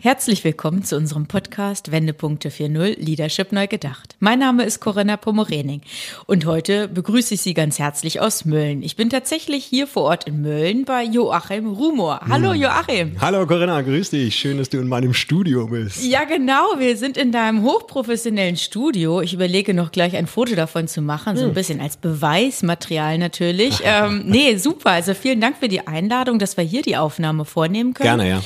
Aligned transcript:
Herzlich 0.00 0.44
willkommen 0.44 0.84
zu 0.84 0.96
unserem 0.96 1.26
Podcast 1.26 1.90
Wendepunkte 1.90 2.50
4.0 2.50 3.00
Leadership 3.00 3.50
neu 3.50 3.66
gedacht. 3.66 4.14
Mein 4.20 4.38
Name 4.38 4.62
ist 4.62 4.78
Corinna 4.78 5.16
Pomorening 5.16 5.80
und 6.26 6.46
heute 6.46 6.86
begrüße 6.86 7.34
ich 7.34 7.40
Sie 7.40 7.52
ganz 7.52 7.80
herzlich 7.80 8.20
aus 8.20 8.44
Mölln. 8.44 8.84
Ich 8.84 8.94
bin 8.94 9.10
tatsächlich 9.10 9.64
hier 9.64 9.88
vor 9.88 10.04
Ort 10.04 10.28
in 10.28 10.40
Mölln 10.40 10.84
bei 10.84 11.02
Joachim 11.02 11.66
Rumor. 11.66 12.20
Hallo 12.28 12.52
hm. 12.52 12.60
Joachim. 12.60 13.16
Hallo 13.20 13.44
Corinna, 13.44 13.82
grüß 13.82 14.10
dich. 14.10 14.36
Schön, 14.36 14.58
dass 14.58 14.68
du 14.68 14.78
in 14.78 14.86
meinem 14.86 15.14
Studio 15.14 15.66
bist. 15.66 16.04
Ja, 16.04 16.22
genau. 16.22 16.78
Wir 16.78 16.96
sind 16.96 17.16
in 17.16 17.32
deinem 17.32 17.64
hochprofessionellen 17.64 18.56
Studio. 18.56 19.20
Ich 19.20 19.34
überlege 19.34 19.74
noch 19.74 19.90
gleich 19.90 20.14
ein 20.14 20.28
Foto 20.28 20.54
davon 20.54 20.86
zu 20.86 21.02
machen, 21.02 21.36
so 21.36 21.42
ein 21.42 21.48
hm. 21.48 21.54
bisschen 21.54 21.80
als 21.80 21.96
Beweismaterial 21.96 23.18
natürlich. 23.18 23.80
ähm, 23.84 24.22
nee, 24.26 24.58
super. 24.58 24.90
Also 24.90 25.14
vielen 25.14 25.40
Dank 25.40 25.56
für 25.56 25.66
die 25.66 25.88
Einladung, 25.88 26.38
dass 26.38 26.56
wir 26.56 26.62
hier 26.62 26.82
die 26.82 26.96
Aufnahme 26.96 27.44
vornehmen 27.44 27.94
können. 27.94 28.18
Gerne, 28.18 28.28
ja. 28.28 28.42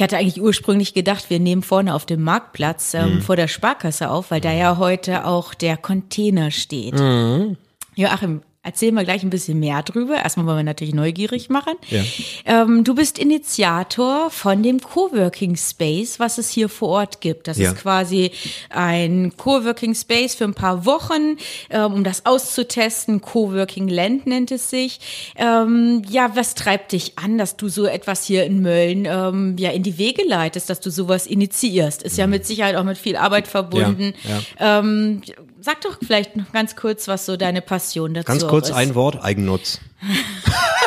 Ich 0.00 0.02
hatte 0.02 0.16
eigentlich 0.16 0.40
ursprünglich 0.40 0.94
gedacht, 0.94 1.28
wir 1.28 1.38
nehmen 1.38 1.62
vorne 1.62 1.94
auf 1.94 2.06
dem 2.06 2.22
Marktplatz 2.22 2.94
ähm, 2.94 3.16
mhm. 3.16 3.20
vor 3.20 3.36
der 3.36 3.48
Sparkasse 3.48 4.08
auf, 4.08 4.30
weil 4.30 4.40
da 4.40 4.50
ja 4.50 4.78
heute 4.78 5.26
auch 5.26 5.52
der 5.52 5.76
Container 5.76 6.50
steht. 6.50 6.94
Mhm. 6.94 7.58
Joachim, 7.96 8.40
Erzählen 8.62 8.94
wir 8.94 9.04
gleich 9.04 9.22
ein 9.22 9.30
bisschen 9.30 9.58
mehr 9.58 9.82
drüber. 9.82 10.16
Erstmal 10.16 10.44
wollen 10.44 10.58
wir 10.58 10.64
natürlich 10.64 10.92
neugierig 10.94 11.48
machen. 11.48 11.72
Ja. 11.88 12.04
Ähm, 12.44 12.84
du 12.84 12.94
bist 12.94 13.18
Initiator 13.18 14.28
von 14.28 14.62
dem 14.62 14.82
Coworking 14.82 15.56
Space, 15.56 16.20
was 16.20 16.36
es 16.36 16.50
hier 16.50 16.68
vor 16.68 16.88
Ort 16.90 17.22
gibt. 17.22 17.48
Das 17.48 17.56
ja. 17.56 17.70
ist 17.70 17.78
quasi 17.78 18.32
ein 18.68 19.32
Coworking 19.38 19.94
Space 19.94 20.34
für 20.34 20.44
ein 20.44 20.52
paar 20.52 20.84
Wochen, 20.84 21.38
ähm, 21.70 21.94
um 21.94 22.04
das 22.04 22.26
auszutesten. 22.26 23.22
Coworking 23.22 23.88
Land 23.88 24.26
nennt 24.26 24.50
es 24.50 24.68
sich. 24.68 25.00
Ähm, 25.36 26.02
ja, 26.10 26.32
was 26.34 26.54
treibt 26.54 26.92
dich 26.92 27.18
an, 27.18 27.38
dass 27.38 27.56
du 27.56 27.70
so 27.70 27.86
etwas 27.86 28.26
hier 28.26 28.44
in 28.44 28.60
Mölln 28.60 29.06
ähm, 29.06 29.56
ja 29.58 29.70
in 29.70 29.82
die 29.82 29.96
Wege 29.96 30.22
leitest, 30.28 30.68
dass 30.68 30.80
du 30.80 30.90
sowas 30.90 31.26
initiierst? 31.26 32.02
Ist 32.02 32.18
ja 32.18 32.26
mhm. 32.26 32.32
mit 32.32 32.46
Sicherheit 32.46 32.76
auch 32.76 32.84
mit 32.84 32.98
viel 32.98 33.16
Arbeit 33.16 33.48
verbunden. 33.48 34.12
Ja, 34.58 34.80
ähm, 34.80 35.22
sag 35.60 35.80
doch 35.82 35.98
vielleicht 36.02 36.36
noch 36.36 36.52
ganz 36.52 36.76
kurz, 36.76 37.08
was 37.08 37.26
so 37.26 37.36
deine 37.36 37.62
Passion 37.62 38.14
dazu 38.14 38.26
Ganz 38.26 38.46
kurz 38.46 38.70
ein 38.70 38.94
Wort, 38.94 39.22
Eigennutz. 39.22 39.80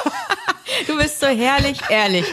Du 0.88 0.98
bist 0.98 1.20
so 1.20 1.28
herrlich 1.28 1.80
ehrlich. 1.90 2.26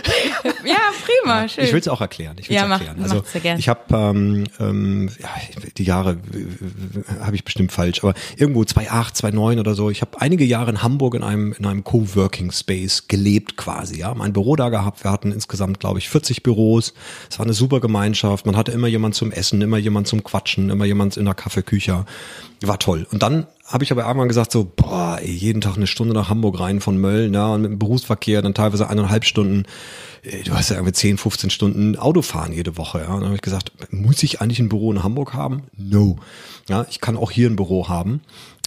Ja, 0.64 0.76
prima, 1.04 1.48
schön. 1.48 1.64
Ich 1.64 1.72
will 1.72 1.80
es 1.80 1.88
auch 1.88 2.00
erklären. 2.00 2.36
Ich 2.38 2.48
will's 2.48 2.60
ja, 2.60 2.68
erklären. 2.68 2.96
Mach, 2.98 3.10
also 3.10 3.22
gern. 3.40 3.58
ich 3.58 3.68
habe 3.68 3.80
ähm, 3.94 4.44
ähm, 4.58 5.10
ja, 5.18 5.28
die 5.76 5.84
Jahre 5.84 6.18
habe 7.20 7.34
ich 7.34 7.44
bestimmt 7.44 7.72
falsch, 7.72 8.02
aber 8.02 8.14
irgendwo 8.36 8.64
2008, 8.64 9.16
2009 9.16 9.58
oder 9.58 9.74
so. 9.74 9.90
Ich 9.90 10.00
habe 10.00 10.20
einige 10.20 10.44
Jahre 10.44 10.70
in 10.70 10.82
Hamburg 10.82 11.14
in 11.14 11.22
einem 11.22 11.52
in 11.52 11.66
einem 11.66 11.84
Coworking 11.84 12.52
Space 12.52 13.08
gelebt 13.08 13.56
quasi. 13.56 13.98
Ja, 13.98 14.14
mein 14.14 14.32
Büro 14.32 14.56
da 14.56 14.68
gehabt. 14.68 15.04
Wir 15.04 15.10
hatten 15.10 15.32
insgesamt 15.32 15.80
glaube 15.80 15.98
ich 15.98 16.08
40 16.08 16.42
Büros. 16.42 16.94
Es 17.30 17.38
war 17.38 17.46
eine 17.46 17.54
super 17.54 17.80
Gemeinschaft. 17.80 18.46
Man 18.46 18.56
hatte 18.56 18.72
immer 18.72 18.88
jemand 18.88 19.14
zum 19.14 19.32
Essen, 19.32 19.62
immer 19.62 19.78
jemand 19.78 20.08
zum 20.08 20.22
Quatschen, 20.22 20.70
immer 20.70 20.84
jemand 20.84 21.16
in 21.16 21.24
der 21.24 21.34
Kaffeeküche. 21.34 22.04
War 22.62 22.78
toll. 22.78 23.06
Und 23.10 23.22
dann 23.22 23.46
habe 23.70 23.84
ich 23.84 23.92
aber 23.92 24.02
irgendwann 24.02 24.28
gesagt 24.28 24.50
so, 24.50 24.70
boah, 24.74 25.18
ey, 25.22 25.30
jeden 25.30 25.60
Tag 25.60 25.76
eine 25.76 25.86
Stunde 25.86 26.12
nach 26.12 26.28
Hamburg 26.28 26.58
rein 26.58 26.80
von 26.80 26.98
Mölln, 26.98 27.34
ja, 27.34 27.54
und 27.54 27.62
mit 27.62 27.70
dem 27.70 27.78
Berufsverkehr 27.78 28.42
dann 28.42 28.52
teilweise 28.52 28.90
eineinhalb 28.90 29.24
Stunden. 29.24 29.62
Du 30.44 30.52
hast 30.52 30.70
ja 30.70 30.76
irgendwie 30.76 30.92
10, 30.92 31.18
15 31.18 31.50
Stunden 31.50 31.96
Autofahren 31.96 32.52
jede 32.52 32.76
Woche, 32.76 32.98
ja. 32.98 33.08
Und 33.08 33.20
dann 33.20 33.26
habe 33.26 33.36
ich 33.36 33.42
gesagt, 33.42 33.72
muss 33.90 34.22
ich 34.22 34.40
eigentlich 34.40 34.58
ein 34.58 34.68
Büro 34.68 34.90
in 34.90 35.02
Hamburg 35.04 35.34
haben? 35.34 35.62
No. 35.76 36.16
Ja, 36.68 36.84
ich 36.90 37.00
kann 37.00 37.16
auch 37.16 37.30
hier 37.30 37.48
ein 37.48 37.56
Büro 37.56 37.88
haben. 37.88 38.20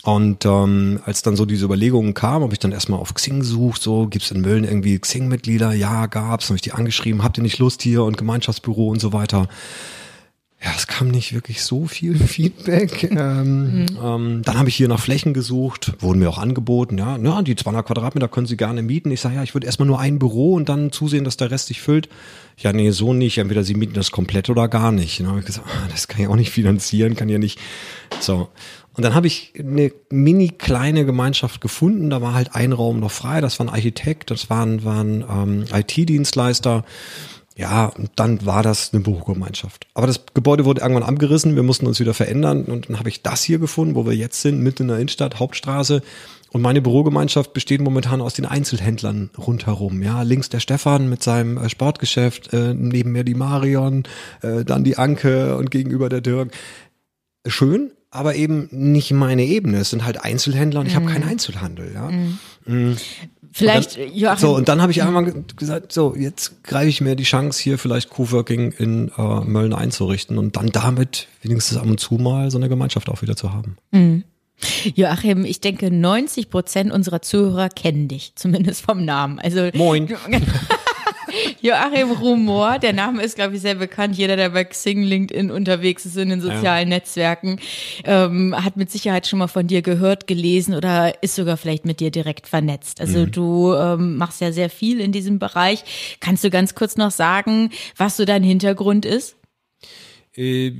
Und 0.03 0.45
ähm, 0.45 0.99
als 1.05 1.21
dann 1.21 1.35
so 1.35 1.45
diese 1.45 1.65
Überlegungen 1.65 2.13
kamen, 2.13 2.43
habe 2.43 2.53
ich 2.53 2.59
dann 2.59 2.71
erstmal 2.71 2.99
auf 2.99 3.13
Xing 3.13 3.39
gesucht, 3.39 3.81
so 3.81 4.07
gibt's 4.07 4.31
in 4.31 4.41
Mölln 4.41 4.63
irgendwie 4.63 4.99
Xing-Mitglieder? 4.99 5.73
Ja, 5.73 6.07
gab's. 6.07 6.45
Habe 6.45 6.55
ich 6.55 6.61
die 6.61 6.73
angeschrieben, 6.73 7.23
habt 7.23 7.37
ihr 7.37 7.43
nicht 7.43 7.59
Lust 7.59 7.81
hier 7.81 8.03
und 8.03 8.17
Gemeinschaftsbüro 8.17 8.89
und 8.89 8.99
so 8.99 9.13
weiter. 9.13 9.47
Ja, 10.63 10.71
es 10.77 10.87
kam 10.87 11.09
nicht 11.09 11.33
wirklich 11.33 11.61
so 11.61 11.85
viel 11.87 12.17
Feedback. 12.27 13.11
Ähm, 13.11 13.81
mhm. 13.81 13.85
ähm, 14.01 14.41
dann 14.43 14.57
habe 14.57 14.69
ich 14.69 14.75
hier 14.75 14.87
nach 14.87 14.99
Flächen 14.99 15.33
gesucht, 15.33 15.93
wurden 15.99 16.19
mir 16.19 16.29
auch 16.29 16.37
angeboten, 16.37 16.97
ja, 16.97 17.17
na, 17.17 17.41
die 17.41 17.55
200 17.55 17.85
Quadratmeter 17.85 18.29
können 18.29 18.47
Sie 18.47 18.55
gerne 18.55 18.81
mieten. 18.81 19.11
Ich 19.11 19.19
sage, 19.19 19.35
ja, 19.35 19.43
ich 19.43 19.53
würde 19.53 19.67
erstmal 19.67 19.87
nur 19.87 19.99
ein 19.99 20.19
Büro 20.19 20.53
und 20.53 20.69
dann 20.69 20.91
zusehen, 20.91 21.25
dass 21.25 21.35
der 21.35 21.51
Rest 21.51 21.67
sich 21.67 21.81
füllt. 21.81 22.07
Ja, 22.57 22.71
nee, 22.71 22.91
so 22.91 23.13
nicht. 23.13 23.39
Entweder 23.39 23.63
Sie 23.63 23.75
mieten 23.75 23.93
das 23.93 24.11
komplett 24.11 24.49
oder 24.49 24.69
gar 24.69 24.91
nicht. 24.91 25.19
Und 25.19 25.25
dann 25.25 25.31
habe 25.31 25.41
ich 25.41 25.45
gesagt, 25.45 25.67
ah, 25.69 25.87
das 25.91 26.07
kann 26.07 26.21
ich 26.21 26.27
auch 26.27 26.35
nicht 26.35 26.51
finanzieren, 26.51 27.15
kann 27.15 27.27
ja 27.27 27.39
nicht. 27.39 27.59
So. 28.19 28.49
Und 28.95 29.03
dann 29.03 29.15
habe 29.15 29.25
ich 29.25 29.53
eine 29.57 29.91
mini 30.11 30.49
kleine 30.49 31.03
Gemeinschaft 31.03 31.61
gefunden. 31.61 32.11
Da 32.11 32.21
war 32.21 32.35
halt 32.35 32.55
ein 32.55 32.71
Raum 32.71 32.99
noch 32.99 33.11
frei. 33.11 33.41
Das 33.41 33.57
war 33.59 33.65
ein 33.65 33.73
Architekt, 33.73 34.29
das 34.29 34.49
waren, 34.49 34.83
waren 34.83 35.25
ähm, 35.27 35.65
IT-Dienstleister. 35.73 36.85
Ja, 37.55 37.85
und 37.85 38.09
dann 38.15 38.45
war 38.45 38.63
das 38.63 38.93
eine 38.93 39.03
Bürogemeinschaft. 39.03 39.85
Aber 39.93 40.07
das 40.07 40.25
Gebäude 40.33 40.65
wurde 40.65 40.81
irgendwann 40.81 41.03
abgerissen, 41.03 41.55
wir 41.55 41.63
mussten 41.63 41.85
uns 41.85 41.99
wieder 41.99 42.15
verändern 42.15 42.65
und 42.65 42.89
dann 42.89 42.97
habe 42.97 43.09
ich 43.09 43.21
das 43.21 43.43
hier 43.43 43.59
gefunden, 43.59 43.95
wo 43.95 44.05
wir 44.05 44.15
jetzt 44.15 44.41
sind, 44.41 44.59
mitten 44.59 44.83
in 44.83 44.87
der 44.89 44.97
Innenstadt, 44.97 45.39
Hauptstraße. 45.39 46.01
Und 46.51 46.61
meine 46.61 46.81
Bürogemeinschaft 46.81 47.53
besteht 47.53 47.81
momentan 47.81 48.21
aus 48.21 48.35
den 48.35 48.45
Einzelhändlern 48.45 49.31
rundherum. 49.37 50.03
Ja, 50.03 50.21
links 50.21 50.49
der 50.49 50.59
Stefan 50.59 51.09
mit 51.09 51.23
seinem 51.23 51.57
äh, 51.57 51.67
Sportgeschäft, 51.67 52.53
äh, 52.53 52.75
neben 52.75 53.11
mir 53.11 53.23
die 53.23 53.33
Marion, 53.33 54.03
äh, 54.41 54.63
dann 54.63 54.83
die 54.83 54.97
Anke 54.97 55.57
und 55.57 55.71
gegenüber 55.71 56.09
der 56.09 56.21
Dirk. 56.21 56.51
Schön, 57.47 57.91
aber 58.11 58.35
eben 58.35 58.67
nicht 58.71 59.11
meine 59.11 59.43
Ebene. 59.43 59.79
Es 59.79 59.89
sind 59.89 60.05
halt 60.05 60.23
Einzelhändler 60.23 60.81
und 60.81 60.85
ich 60.85 60.95
habe 60.95 61.07
keinen 61.07 61.23
mhm. 61.23 61.31
Einzelhandel. 61.31 61.91
Ja. 61.93 62.11
Mhm. 62.11 62.37
Mhm. 62.65 62.97
Vielleicht, 63.55 63.97
dann, 63.97 64.13
Joachim. 64.13 64.39
So, 64.39 64.55
und 64.55 64.67
dann 64.67 64.81
habe 64.81 64.91
ich 64.91 65.03
einmal 65.03 65.31
gesagt, 65.55 65.93
so, 65.93 66.15
jetzt 66.15 66.63
greife 66.63 66.89
ich 66.89 67.01
mir 67.01 67.15
die 67.15 67.23
Chance, 67.23 67.61
hier 67.61 67.77
vielleicht 67.77 68.09
Coworking 68.09 68.71
in 68.71 69.11
äh, 69.15 69.41
Mölln 69.41 69.73
einzurichten 69.73 70.39
und 70.39 70.57
dann 70.57 70.69
damit 70.69 71.27
wenigstens 71.43 71.77
ab 71.77 71.85
und 71.85 71.99
zu 71.99 72.15
mal 72.15 72.49
so 72.49 72.57
eine 72.57 72.67
Gemeinschaft 72.67 73.09
auch 73.09 73.21
wieder 73.21 73.35
zu 73.35 73.53
haben. 73.53 73.77
Mhm. 73.91 74.23
Joachim, 74.95 75.45
ich 75.45 75.61
denke, 75.61 75.91
90 75.91 76.49
Prozent 76.49 76.91
unserer 76.91 77.21
Zuhörer 77.21 77.69
kennen 77.69 78.07
dich, 78.07 78.33
zumindest 78.35 78.81
vom 78.81 79.05
Namen. 79.05 79.39
Also 79.39 79.69
Moin. 79.73 80.07
Joachim 81.61 82.11
Rumor, 82.11 82.79
der 82.79 82.93
Name 82.93 83.21
ist, 83.23 83.35
glaube 83.35 83.55
ich, 83.55 83.61
sehr 83.61 83.75
bekannt. 83.75 84.15
Jeder, 84.15 84.35
der 84.35 84.49
bei 84.49 84.63
Xing, 84.63 85.03
LinkedIn 85.03 85.51
unterwegs 85.51 86.05
ist 86.05 86.17
in 86.17 86.29
den 86.29 86.41
sozialen 86.41 86.89
ja. 86.89 86.97
Netzwerken, 86.97 87.59
ähm, 88.03 88.55
hat 88.57 88.77
mit 88.77 88.91
Sicherheit 88.91 89.27
schon 89.27 89.39
mal 89.39 89.47
von 89.47 89.67
dir 89.67 89.81
gehört, 89.81 90.27
gelesen 90.27 90.75
oder 90.75 91.23
ist 91.23 91.35
sogar 91.35 91.57
vielleicht 91.57 91.85
mit 91.85 91.99
dir 91.99 92.11
direkt 92.11 92.47
vernetzt. 92.47 93.01
Also 93.01 93.19
mhm. 93.19 93.31
du 93.31 93.73
ähm, 93.73 94.17
machst 94.17 94.41
ja 94.41 94.51
sehr 94.51 94.69
viel 94.69 94.99
in 94.99 95.11
diesem 95.11 95.39
Bereich. 95.39 95.83
Kannst 96.19 96.43
du 96.43 96.49
ganz 96.49 96.75
kurz 96.75 96.97
noch 96.97 97.11
sagen, 97.11 97.71
was 97.97 98.17
so 98.17 98.25
dein 98.25 98.43
Hintergrund 98.43 99.05
ist? 99.05 99.35
Äh, 100.35 100.71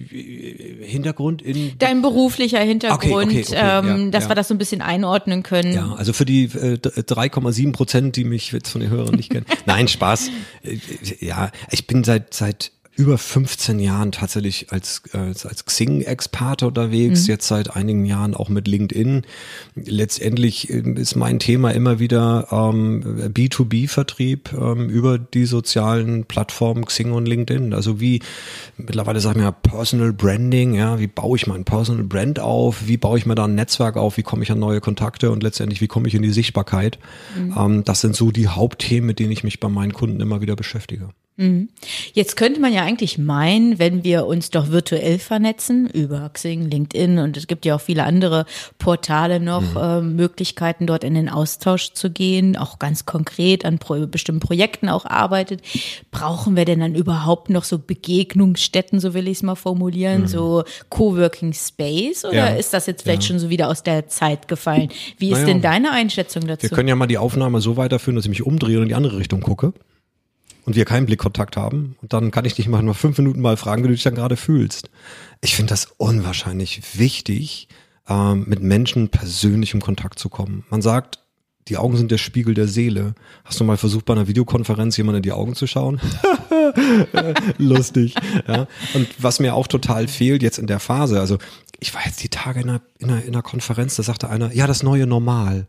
Hintergrund 0.81 1.44
in 1.44 1.74
dein 1.78 2.02
beruflicher 2.02 2.59
Hintergrund, 2.59 3.03
okay, 3.03 3.44
okay, 3.44 3.46
okay, 3.47 3.56
ähm, 3.56 4.06
ja, 4.06 4.09
dass 4.09 4.24
ja. 4.24 4.31
wir 4.31 4.36
das 4.36 4.47
so 4.47 4.56
ein 4.56 4.58
bisschen 4.58 4.81
einordnen 4.81 5.44
können. 5.44 5.74
Ja, 5.74 5.94
also 5.94 6.12
für 6.12 6.25
die 6.25 6.46
äh, 6.46 6.80
3,7 6.80 7.72
Prozent, 7.72 8.16
die 8.16 8.24
mich 8.24 8.52
jetzt 8.52 8.69
von 8.69 8.81
den 8.81 8.90
Hörern 8.90 9.13
nicht 9.13 9.30
kennen. 9.30 9.46
Nein, 9.68 9.88
Spaß. 9.88 10.31
Äh, 10.63 10.78
ja, 11.19 11.52
ich 11.69 11.86
bin 11.86 12.03
seit 12.03 12.34
seit 12.34 12.72
über 12.96 13.18
15 13.18 13.80
Jahren 13.80 14.12
tatsächlich 14.12 14.72
als, 14.72 15.02
als, 15.14 15.48
als 15.48 15.66
Xing-Experte 15.66 16.68
unterwegs, 16.68 17.24
mhm. 17.24 17.30
jetzt 17.30 17.48
seit 17.48 17.76
einigen 17.76 18.06
Jahren 18.06 18.36
auch 18.36 18.50
mit 18.50 18.68
LinkedIn. 18.68 19.24
Letztendlich 19.76 20.70
ähm, 20.70 20.96
ist 20.98 21.16
mein 21.16 21.40
Thema 21.40 21.72
immer 21.72 21.98
wieder 21.98 22.48
ähm, 22.52 23.31
B2B-Vertrieb 23.34 24.54
ähm, 24.54 24.90
über 24.90 25.18
die 25.18 25.45
sozialen 25.45 26.25
Plattformen 26.25 26.86
Xing 26.86 27.12
und 27.13 27.25
LinkedIn. 27.25 27.74
Also 27.74 28.00
wie 28.00 28.22
mittlerweile 28.78 29.22
sagen 29.22 29.39
wir 29.39 29.46
ja 29.46 29.51
Personal 29.51 30.13
Branding, 30.13 30.75
ja, 30.75 31.00
wie 31.00 31.07
baue 31.07 31.38
ich 31.38 31.48
mein 31.48 31.66
Personal 31.66 32.04
Brand 32.04 32.39
auf, 32.39 32.88
wie 32.88 32.98
baue 32.98 33.18
ich 33.18 33.25
mir 33.25 33.36
da 33.36 33.46
ein 33.46 33.56
Netzwerk 33.56 33.98
auf, 33.98 34.18
wie 34.18 34.24
komme 34.24 34.44
ich 34.44 34.51
an 34.51 34.60
neue 34.60 34.81
Kontakte 34.81 35.31
und 35.31 35.42
letztendlich 35.42 35.81
wie 35.81 35.88
komme 35.88 36.07
ich 36.07 36.13
in 36.13 36.22
die 36.22 36.31
Sichtbarkeit. 36.31 37.00
Mhm. 37.36 37.56
Ähm, 37.57 37.84
das 37.86 38.01
sind 38.01 38.16
so 38.16 38.30
die 38.30 38.50
Hauptthemen, 38.50 39.07
mit 39.07 39.18
denen 39.18 39.31
ich 39.31 39.44
mich 39.44 39.60
bei 39.60 39.69
meinen 39.69 39.94
Kunden 39.94 40.22
immer 40.22 40.42
wieder 40.42 40.56
beschäftige. 40.56 41.10
Mhm. 41.35 41.69
Jetzt 42.13 42.38
könnte 42.38 42.59
man 42.59 42.71
ja 42.71 42.83
eigentlich 42.83 43.18
meinen, 43.18 43.80
wenn 43.80 44.03
wir 44.03 44.27
uns 44.27 44.51
doch 44.51 44.69
virtuell 44.69 45.18
vernetzen 45.18 45.89
über 45.89 46.30
Xing, 46.30 46.69
LinkedIn 46.69 47.18
und 47.18 47.38
es 47.38 47.47
gibt 47.47 47.65
ja 47.65 47.75
auch 47.75 47.81
viele 47.81 48.03
andere 48.03 48.45
Portale 48.77 49.39
noch, 49.39 49.62
mhm. 49.62 49.77
äh, 49.77 50.01
Möglichkeiten 50.01 50.85
dort 50.85 51.03
in 51.03 51.15
den 51.15 51.30
Austausch 51.30 51.94
zu 51.94 52.12
gehen, 52.12 52.56
auch 52.56 52.77
ganz 52.77 53.06
konkret 53.06 53.65
an 53.65 53.80
pro 53.80 54.06
bestimmten 54.06 54.41
Projekten 54.41 54.89
auch 54.89 55.06
arbeitet. 55.06 55.62
Brauchen 56.12 56.56
wir 56.56 56.65
denn 56.65 56.81
dann 56.81 56.94
überhaupt 56.94 57.50
noch 57.50 57.63
so 57.63 57.79
Begegnungsstätten, 57.79 59.00
so 59.00 59.15
will 59.15 59.27
ich 59.27 59.38
es 59.38 59.44
mal 59.44 59.56
formulieren, 59.56 60.21
mhm. 60.21 60.27
so 60.27 60.63
Coworking 60.89 61.53
Space 61.53 62.25
oder 62.25 62.36
ja. 62.36 62.56
ist 62.56 62.74
das 62.74 62.86
jetzt 62.86 63.01
vielleicht 63.01 63.24
ja. 63.24 63.29
schon 63.29 63.39
so 63.39 63.50
wieder 63.50 63.69
aus 63.69 63.81
der 63.81 64.07
Zeit 64.07 64.47
gefallen? 64.47 64.89
Wie 65.18 65.31
ist 65.31 65.41
naja, 65.41 65.45
denn 65.47 65.62
deine 65.63 65.91
Einschätzung 65.91 66.45
dazu? 66.45 66.62
Wir 66.62 66.69
können 66.69 66.89
ja 66.89 66.95
mal 66.95 67.07
die 67.07 67.18
Aufnahme 67.18 67.59
so 67.59 67.75
weiterführen, 67.75 68.15
dass 68.15 68.25
ich 68.25 68.29
mich 68.29 68.44
umdrehe 68.44 68.77
und 68.77 68.83
in 68.83 68.89
die 68.89 68.95
andere 68.95 69.18
Richtung 69.18 69.41
gucke 69.41 69.74
und 70.65 70.75
wir 70.75 70.86
keinen 70.86 71.06
Blickkontakt 71.06 71.57
haben. 71.57 71.95
Und 72.01 72.13
dann 72.13 72.31
kann 72.31 72.45
ich 72.45 72.56
dich 72.56 72.68
mal 72.68 72.81
nur 72.81 72.95
fünf 72.95 73.18
Minuten 73.18 73.42
mal 73.42 73.57
fragen, 73.57 73.83
wie 73.83 73.88
du 73.88 73.94
dich 73.94 74.04
dann 74.04 74.15
gerade 74.15 74.38
fühlst. 74.38 74.89
Ich 75.42 75.56
finde 75.56 75.71
das 75.71 75.88
unwahrscheinlich 75.98 76.98
wichtig, 76.98 77.68
ähm, 78.07 78.45
mit 78.48 78.62
Menschen 78.62 79.10
persönlich 79.10 79.74
im 79.74 79.81
Kontakt 79.81 80.19
zu 80.19 80.30
kommen. 80.30 80.65
Man 80.69 80.81
sagt, 80.81 81.19
die 81.69 81.77
Augen 81.77 81.95
sind 81.95 82.12
der 82.12 82.18
Spiegel 82.18 82.54
der 82.54 82.68
Seele. 82.68 83.15
Hast 83.45 83.60
du 83.60 83.63
mal 83.63 83.77
versucht, 83.77 84.06
bei 84.06 84.13
einer 84.13 84.27
Videokonferenz 84.27 84.98
jemand 84.98 85.18
in 85.18 85.24
die 85.24 85.31
Augen 85.31 85.56
zu 85.56 85.65
schauen? 85.65 86.01
Lustig. 87.57 88.15
Ja. 88.48 88.68
Und 88.94 89.07
was 89.18 89.39
mir 89.39 89.54
auch 89.56 89.68
total 89.68 90.07
fehlt 90.07 90.44
jetzt 90.44 90.60
in 90.60 90.68
der 90.68 90.80
Phase, 90.80 91.19
also 91.19 91.38
ich 91.80 91.94
war 91.94 92.06
jetzt 92.06 92.21
die 92.24 92.30
Tage 92.30 92.62
in 92.62 92.80
in 93.00 93.10
einer, 93.10 93.24
in 93.24 93.30
einer 93.30 93.42
Konferenz, 93.42 93.95
da 93.95 94.04
sagte 94.04 94.30
einer, 94.30 94.54
ja, 94.54 94.68
das 94.68 94.83
neue 94.83 95.07
Normal. 95.07 95.68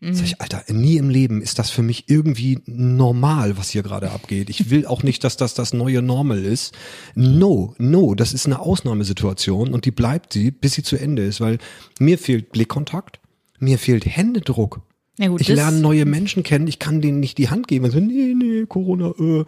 Mhm. 0.00 0.14
Sag 0.14 0.26
ich, 0.26 0.40
Alter, 0.40 0.62
nie 0.72 0.96
im 0.96 1.10
Leben 1.10 1.42
ist 1.42 1.58
das 1.58 1.70
für 1.70 1.82
mich 1.82 2.04
irgendwie 2.08 2.60
normal, 2.66 3.58
was 3.58 3.70
hier 3.70 3.82
gerade 3.82 4.10
abgeht. 4.10 4.48
Ich 4.48 4.70
will 4.70 4.86
auch 4.86 5.02
nicht, 5.02 5.24
dass 5.24 5.36
das 5.36 5.54
das 5.54 5.72
neue 5.72 6.02
Normal 6.02 6.44
ist. 6.44 6.76
No, 7.14 7.74
no, 7.78 8.14
das 8.14 8.32
ist 8.32 8.46
eine 8.46 8.60
Ausnahmesituation 8.60 9.72
und 9.72 9.84
die 9.84 9.90
bleibt 9.90 10.32
sie, 10.32 10.50
bis 10.52 10.74
sie 10.74 10.82
zu 10.84 10.96
Ende 10.96 11.24
ist, 11.24 11.40
weil 11.40 11.58
mir 11.98 12.18
fehlt 12.18 12.52
Blickkontakt, 12.52 13.18
mir 13.58 13.78
fehlt 13.78 14.06
Händedruck. 14.06 14.82
Ja 15.18 15.28
gut, 15.28 15.40
ich 15.40 15.48
lerne 15.48 15.80
neue 15.80 16.04
Menschen 16.04 16.44
kennen, 16.44 16.68
ich 16.68 16.78
kann 16.78 17.00
denen 17.00 17.18
nicht 17.18 17.38
die 17.38 17.50
Hand 17.50 17.66
geben. 17.66 17.84
Also, 17.86 17.98
nee, 17.98 18.34
nee, 18.36 18.66
Corona, 18.68 19.12
äh. 19.18 19.22
Mhm. 19.22 19.46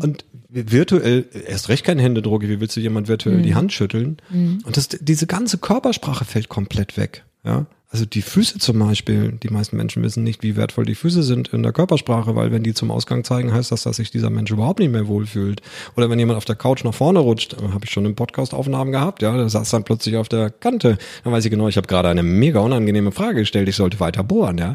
Und 0.00 0.24
virtuell, 0.48 1.26
erst 1.46 1.68
recht 1.68 1.84
kein 1.84 2.00
Händedruck, 2.00 2.42
wie 2.42 2.58
willst 2.58 2.76
du 2.76 2.80
jemand 2.80 3.06
virtuell 3.06 3.38
mhm. 3.38 3.42
die 3.44 3.54
Hand 3.54 3.72
schütteln? 3.72 4.16
Mhm. 4.30 4.58
Und 4.64 4.76
das, 4.76 4.88
diese 4.88 5.28
ganze 5.28 5.58
Körpersprache 5.58 6.24
fällt 6.24 6.48
komplett 6.48 6.96
weg. 6.96 7.24
Ja, 7.44 7.66
also 7.92 8.06
die 8.06 8.22
Füße 8.22 8.58
zum 8.58 8.78
Beispiel, 8.78 9.32
die 9.32 9.50
meisten 9.50 9.76
Menschen 9.76 10.02
wissen 10.02 10.24
nicht, 10.24 10.42
wie 10.42 10.56
wertvoll 10.56 10.86
die 10.86 10.94
Füße 10.94 11.22
sind 11.22 11.48
in 11.48 11.62
der 11.62 11.72
Körpersprache, 11.72 12.34
weil 12.34 12.50
wenn 12.50 12.62
die 12.62 12.72
zum 12.72 12.90
Ausgang 12.90 13.22
zeigen, 13.22 13.52
heißt 13.52 13.70
das, 13.70 13.82
dass 13.82 13.96
sich 13.96 14.10
dieser 14.10 14.30
Mensch 14.30 14.50
überhaupt 14.50 14.80
nicht 14.80 14.90
mehr 14.90 15.08
wohlfühlt. 15.08 15.60
Oder 15.94 16.08
wenn 16.08 16.18
jemand 16.18 16.38
auf 16.38 16.46
der 16.46 16.56
Couch 16.56 16.84
nach 16.84 16.94
vorne 16.94 17.18
rutscht, 17.18 17.52
äh, 17.52 17.68
habe 17.68 17.84
ich 17.84 17.90
schon 17.90 18.06
im 18.06 18.14
Podcast-Aufnahmen 18.14 18.92
gehabt, 18.92 19.20
ja, 19.20 19.36
der 19.36 19.50
saß 19.50 19.68
dann 19.68 19.84
plötzlich 19.84 20.16
auf 20.16 20.30
der 20.30 20.48
Kante. 20.48 20.96
Dann 21.22 21.34
weiß 21.34 21.44
ich 21.44 21.50
genau, 21.50 21.68
ich 21.68 21.76
habe 21.76 21.86
gerade 21.86 22.08
eine 22.08 22.22
mega 22.22 22.60
unangenehme 22.60 23.12
Frage 23.12 23.40
gestellt, 23.40 23.68
ich 23.68 23.76
sollte 23.76 24.00
weiter 24.00 24.24
bohren, 24.24 24.56
ja. 24.56 24.74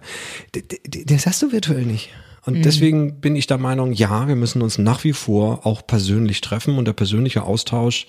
Das 1.08 1.26
hast 1.26 1.42
du 1.42 1.52
virtuell 1.52 1.86
nicht. 1.86 2.12
Und 2.46 2.60
mhm. 2.60 2.62
deswegen 2.62 3.20
bin 3.20 3.36
ich 3.36 3.48
der 3.48 3.58
Meinung, 3.58 3.94
ja, 3.94 4.28
wir 4.28 4.36
müssen 4.36 4.62
uns 4.62 4.78
nach 4.78 5.04
wie 5.04 5.14
vor 5.14 5.66
auch 5.66 5.88
persönlich 5.88 6.42
treffen 6.42 6.78
und 6.78 6.86
der 6.86 6.94
persönliche 6.94 7.42
Austausch, 7.42 8.06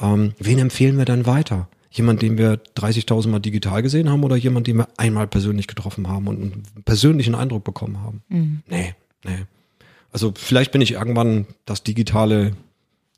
ähm, 0.00 0.32
wen 0.38 0.58
empfehlen 0.58 0.96
wir 0.96 1.04
dann 1.04 1.26
weiter? 1.26 1.68
Jemand, 1.96 2.20
den 2.20 2.36
wir 2.36 2.60
30.000 2.76 3.28
Mal 3.28 3.40
digital 3.40 3.82
gesehen 3.82 4.10
haben 4.10 4.22
oder 4.22 4.36
jemand, 4.36 4.66
den 4.66 4.76
wir 4.76 4.88
einmal 4.98 5.26
persönlich 5.26 5.66
getroffen 5.66 6.08
haben 6.08 6.28
und 6.28 6.42
einen 6.42 6.62
persönlichen 6.84 7.34
Eindruck 7.34 7.64
bekommen 7.64 8.02
haben? 8.02 8.22
Mhm. 8.28 8.62
Nee, 8.68 8.94
nee. 9.24 9.46
Also 10.12 10.32
vielleicht 10.36 10.72
bin 10.72 10.82
ich 10.82 10.92
irgendwann 10.92 11.46
das 11.64 11.82
digitale 11.82 12.52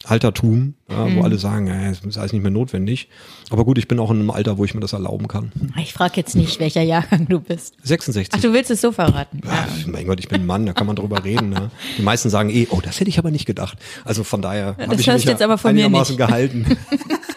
Altertum, 0.05 0.75
ja, 0.89 1.07
mhm. 1.07 1.17
wo 1.17 1.23
alle 1.23 1.39
sagen, 1.39 1.67
äh, 1.67 1.91
es 1.91 2.01
ist 2.01 2.19
alles 2.19 2.33
nicht 2.33 2.43
mehr 2.43 2.53
notwendig. 2.53 3.09
Aber 3.51 3.65
gut, 3.65 3.79
ich 3.79 3.89
bin 3.89 3.99
auch 3.99 4.13
in 4.13 4.21
einem 4.21 4.31
Alter, 4.31 4.57
wo 4.57 4.65
ich 4.65 4.73
mir 4.73 4.81
das 4.81 4.93
erlauben 4.93 5.27
kann. 5.27 5.51
Ich 5.77 5.93
frage 5.93 6.13
jetzt 6.17 6.37
nicht, 6.37 6.61
welcher 6.61 6.83
Jahrgang 6.83 7.27
du 7.27 7.41
bist. 7.41 7.75
66. 7.83 8.33
Ach, 8.33 8.41
du 8.41 8.53
willst 8.53 8.71
es 8.71 8.81
so 8.81 8.93
verraten. 8.93 9.41
Ja, 9.45 9.67
mein 9.87 10.07
Gott, 10.07 10.21
ich 10.21 10.29
bin 10.29 10.43
ein 10.43 10.47
Mann, 10.47 10.67
da 10.67 10.73
kann 10.73 10.87
man 10.87 10.95
drüber 10.95 11.25
reden. 11.25 11.51
Ne? 11.51 11.73
Die 11.99 12.03
meisten 12.03 12.31
sagen 12.31 12.49
eh, 12.51 12.69
oh, 12.71 12.81
das 12.81 13.01
hätte 13.01 13.11
ich 13.11 13.19
aber 13.19 13.33
nicht 13.33 13.47
gedacht. 13.47 13.77
Also 14.05 14.23
von 14.23 14.41
daher 14.41 14.77
habe 14.79 14.95
ich 14.95 15.07
mich 15.09 15.25
jetzt 15.25 15.43
aber 15.43 15.59
von 15.59 15.71
einigermaßen 15.71 16.15
mir 16.15 16.23
nicht. 16.23 16.29
gehalten. 16.29 16.67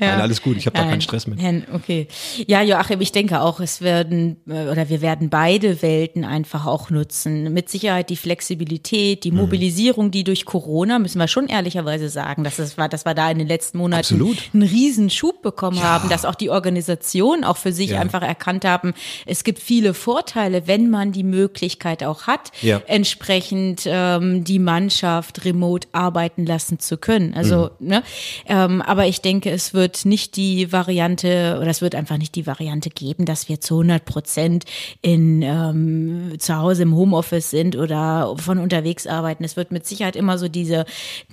ja. 0.00 0.12
Nein, 0.12 0.20
alles 0.20 0.42
gut, 0.42 0.56
ich 0.56 0.66
habe 0.66 0.76
da 0.76 0.84
keinen 0.84 1.00
Stress 1.00 1.26
mit. 1.26 1.40
Okay. 1.72 2.08
Ja, 2.46 2.62
Joachim, 2.62 3.00
ich 3.00 3.12
denke 3.12 3.40
auch, 3.40 3.60
es 3.60 3.80
werden 3.80 4.36
oder 4.46 4.88
wir 4.88 5.00
werden 5.00 5.30
beide 5.30 5.82
Welten 5.82 6.24
einfach 6.24 6.66
auch 6.66 6.90
nutzen. 6.90 7.52
Mit 7.52 7.68
Sicherheit 7.68 8.10
die 8.10 8.16
Flexibilität, 8.16 9.24
die 9.24 9.30
mhm. 9.30 9.38
Mobilisierung, 9.38 10.10
die 10.10 10.24
durch 10.24 10.44
Corona, 10.44 10.98
müssen 10.98 11.18
wir 11.18 11.28
schon 11.28 11.48
ehrlicherweise 11.48 12.08
sagen, 12.08 12.44
dass 12.44 12.58
es 12.58 12.78
war, 12.78 12.88
dass 12.88 13.04
wir 13.04 13.14
da 13.14 13.30
in 13.30 13.38
den 13.38 13.48
letzten 13.48 13.78
Monaten 13.78 14.00
Absolut. 14.00 14.38
einen 14.52 14.62
riesen 14.62 15.10
Schub 15.10 15.42
bekommen 15.42 15.78
ja. 15.78 15.84
haben, 15.84 16.08
dass 16.08 16.24
auch 16.24 16.34
die 16.34 16.50
Organisation 16.50 17.44
auch 17.44 17.56
für 17.56 17.72
sich 17.72 17.90
ja. 17.90 18.00
einfach 18.00 18.22
erkannt 18.22 18.64
haben, 18.64 18.94
es 19.26 19.44
gibt 19.44 19.58
viele 19.58 19.94
Vorteile, 19.94 20.66
wenn 20.66 20.90
man 20.90 21.12
die 21.12 21.24
Möglichkeit 21.24 22.04
auch 22.04 22.26
hat, 22.26 22.50
ja. 22.62 22.80
entsprechend 22.86 23.82
ähm, 23.86 24.44
die 24.44 24.58
Mannschaft 24.58 25.44
remote 25.44 25.88
arbeiten 25.92 26.46
lassen 26.46 26.78
zu 26.78 26.96
können. 26.96 27.34
Also, 27.34 27.70
mhm. 27.78 27.88
ne, 27.88 28.02
ähm, 28.46 28.82
aber 28.82 29.06
ich 29.06 29.20
denke, 29.20 29.49
es 29.50 29.74
wird 29.74 30.04
nicht 30.04 30.36
die 30.36 30.72
Variante 30.72 31.58
oder 31.60 31.68
es 31.68 31.82
wird 31.82 31.94
einfach 31.94 32.16
nicht 32.16 32.34
die 32.34 32.46
Variante 32.46 32.90
geben, 32.90 33.24
dass 33.24 33.48
wir 33.48 33.60
zu 33.60 33.74
100 33.74 34.04
Prozent 34.04 34.64
in 35.02 35.42
ähm, 35.42 36.34
zu 36.38 36.56
Hause 36.56 36.82
im 36.84 36.94
Homeoffice 36.94 37.50
sind 37.50 37.76
oder 37.76 38.34
von 38.38 38.58
unterwegs 38.58 39.06
arbeiten. 39.06 39.44
Es 39.44 39.56
wird 39.56 39.72
mit 39.72 39.86
Sicherheit 39.86 40.16
immer 40.16 40.38
so 40.38 40.48
diese 40.48 40.84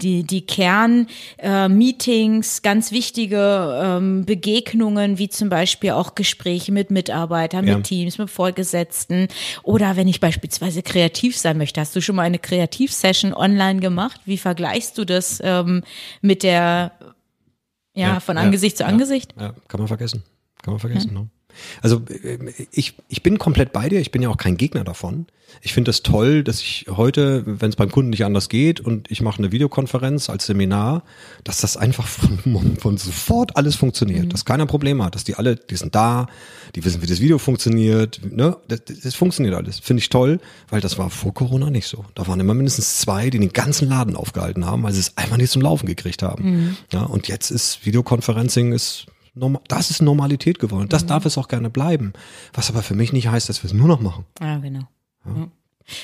die 0.02 0.24
die 0.24 0.42
Kern 0.42 1.08
äh, 1.38 1.70
Meetings, 1.70 2.62
ganz 2.62 2.92
wichtige 2.92 3.82
ähm, 3.84 4.26
Begegnungen, 4.26 5.18
wie 5.18 5.30
zum 5.30 5.50
Beispiel 5.50 5.92
auch 5.92 6.16
Gespräche 6.16 6.72
mit 6.72 6.92
Mitarbeitern, 6.92 7.68
ja. 7.68 7.78
mit 7.78 7.86
Teams, 7.86 8.18
mit 8.18 8.30
Vorgesetzten 8.30 9.28
oder 9.64 9.96
wenn 9.96 10.08
ich 10.08 10.20
beispielsweise 10.20 10.82
kreativ 10.82 11.38
sein 11.38 11.58
möchte. 11.58 11.80
Hast 11.80 11.96
du 11.96 12.02
schon 12.02 12.16
mal 12.16 12.24
eine 12.24 12.40
Kreativsession 12.40 13.34
online 13.34 13.80
gemacht? 13.80 14.22
Wie 14.26 14.38
vergleichst 14.38 14.98
du 14.98 15.06
das 15.06 15.40
ähm, 15.44 15.84
mit 16.22 16.44
der 16.44 16.92
ja, 17.98 18.20
von 18.20 18.38
Angesicht 18.38 18.78
zu 18.78 18.86
Angesicht. 18.86 19.36
Kann 19.36 19.80
man 19.80 19.88
vergessen. 19.88 20.24
Kann 20.62 20.74
man 20.74 20.80
vergessen. 20.80 21.14
Ne? 21.14 21.30
Also 21.82 22.02
ich, 22.72 22.96
ich 23.08 23.24
bin 23.24 23.38
komplett 23.38 23.74
bei 23.74 23.90
dir, 23.90 24.00
ich 24.00 24.12
bin 24.12 24.22
ja 24.22 24.30
auch 24.30 24.38
kein 24.38 24.58
Gegner 24.58 24.84
davon. 24.84 25.28
Ich 25.62 25.74
finde 25.74 25.92
es 25.92 26.04
das 26.04 26.12
toll, 26.12 26.44
dass 26.44 26.60
ich 26.60 26.86
heute, 26.90 27.44
wenn 27.46 27.70
es 27.70 27.78
beim 27.78 27.90
Kunden 27.90 28.10
nicht 28.10 28.26
anders 28.26 28.50
geht 28.50 28.80
und 28.82 29.10
ich 29.10 29.22
mache 29.22 29.40
eine 29.40 29.52
Videokonferenz 29.52 30.30
als 30.30 30.46
Seminar, 30.46 31.04
dass 31.44 31.62
das 31.62 31.78
einfach 31.78 32.06
von, 32.06 32.78
von 32.78 32.98
sofort 32.98 33.56
alles 33.56 33.76
funktioniert, 33.76 34.26
mhm. 34.26 34.30
dass 34.30 34.46
keiner 34.46 34.66
Probleme 34.66 35.06
hat, 35.06 35.16
dass 35.16 35.24
die 35.24 35.36
alle, 35.36 35.56
die 35.56 35.78
sind 35.78 35.96
da, 35.96 36.28
die 36.76 36.84
wissen, 36.84 37.02
wie 37.02 37.08
das 37.08 37.22
Video 37.22 37.38
funktioniert, 37.38 38.20
ne? 38.30 38.58
das, 38.68 38.82
das 38.86 39.16
funktioniert 39.16 39.56
alles. 39.56 39.80
Finde 39.80 40.02
ich 40.02 40.10
toll, 40.10 40.40
weil 40.70 40.82
das 40.82 40.98
war 40.98 41.10
vor 41.10 41.34
Corona 41.34 41.70
nicht 41.70 41.88
so. 41.88 42.06
Da 42.14 42.28
waren 42.28 42.40
immer 42.40 42.54
mindestens 42.54 43.00
zwei, 43.00 43.30
die 43.30 43.40
den 43.40 43.54
ganzen 43.54 43.88
Laden 43.88 44.16
aufgehalten 44.16 44.66
haben, 44.66 44.84
weil 44.84 44.94
sie 44.94 45.00
es 45.00 45.16
einfach 45.16 45.38
nicht 45.38 45.52
zum 45.52 45.62
Laufen 45.62 45.86
gekriegt 45.86 46.24
haben. 46.24 46.44
Mhm. 46.44 46.78
Ja, 46.92 47.04
und 47.04 47.28
jetzt 47.30 47.52
ist 47.52 47.86
Videoconferencing 47.86 48.74
ist 48.74 49.08
das 49.68 49.90
ist 49.90 50.02
Normalität 50.02 50.60
geworden. 50.60 50.90
Das 50.90 51.04
mhm. 51.04 51.08
darf 51.08 51.26
es 51.26 51.38
auch 51.38 51.48
gerne 51.48 51.70
bleiben. 51.70 52.14
Was 52.54 52.70
aber 52.70 52.82
für 52.82 52.96
mich 52.96 53.14
nicht 53.14 53.28
heißt, 53.28 53.50
dass 53.50 53.64
wir 53.64 53.68
es 53.68 53.74
nur 53.74 53.88
noch 53.88 54.00
machen. 54.00 54.26
Ja, 54.42 54.58
genau. 54.58 54.88
Ja. 55.26 55.50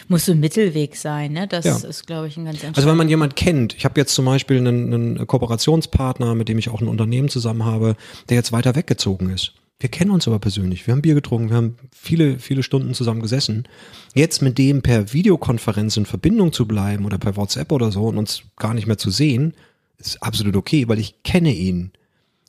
Muss 0.07 0.25
so 0.25 0.31
ein 0.31 0.39
Mittelweg 0.39 0.95
sein, 0.95 1.33
ne? 1.33 1.45
Das 1.47 1.65
ja. 1.65 1.75
ist, 1.75 2.07
glaube 2.07 2.27
ich, 2.27 2.37
ein 2.37 2.45
ganz 2.45 2.63
Also 2.73 2.87
wenn 2.87 2.95
man 2.95 3.09
jemand 3.09 3.35
kennt, 3.35 3.75
ich 3.75 3.83
habe 3.83 3.99
jetzt 3.99 4.15
zum 4.15 4.23
Beispiel 4.25 4.57
einen, 4.57 4.93
einen 4.93 5.27
Kooperationspartner, 5.27 6.35
mit 6.35 6.47
dem 6.47 6.57
ich 6.57 6.69
auch 6.69 6.79
ein 6.79 6.87
Unternehmen 6.87 7.27
zusammen 7.27 7.65
habe, 7.65 7.97
der 8.29 8.37
jetzt 8.37 8.53
weiter 8.53 8.75
weggezogen 8.75 9.29
ist. 9.29 9.53
Wir 9.79 9.89
kennen 9.89 10.11
uns 10.11 10.27
aber 10.27 10.39
persönlich. 10.39 10.87
Wir 10.87 10.93
haben 10.93 11.01
Bier 11.01 11.15
getrunken, 11.15 11.49
wir 11.49 11.57
haben 11.57 11.75
viele, 11.93 12.39
viele 12.39 12.63
Stunden 12.63 12.93
zusammen 12.93 13.21
gesessen. 13.21 13.67
Jetzt 14.13 14.41
mit 14.41 14.57
dem 14.57 14.81
per 14.81 15.11
Videokonferenz 15.11 15.97
in 15.97 16.05
Verbindung 16.05 16.53
zu 16.53 16.65
bleiben 16.65 17.03
oder 17.03 17.17
per 17.17 17.35
WhatsApp 17.35 17.69
oder 17.73 17.91
so 17.91 18.05
und 18.07 18.17
uns 18.17 18.43
gar 18.55 18.73
nicht 18.73 18.87
mehr 18.87 18.97
zu 18.97 19.09
sehen, 19.09 19.53
ist 19.97 20.23
absolut 20.23 20.55
okay, 20.55 20.87
weil 20.87 20.99
ich 20.99 21.23
kenne 21.23 21.53
ihn. 21.53 21.91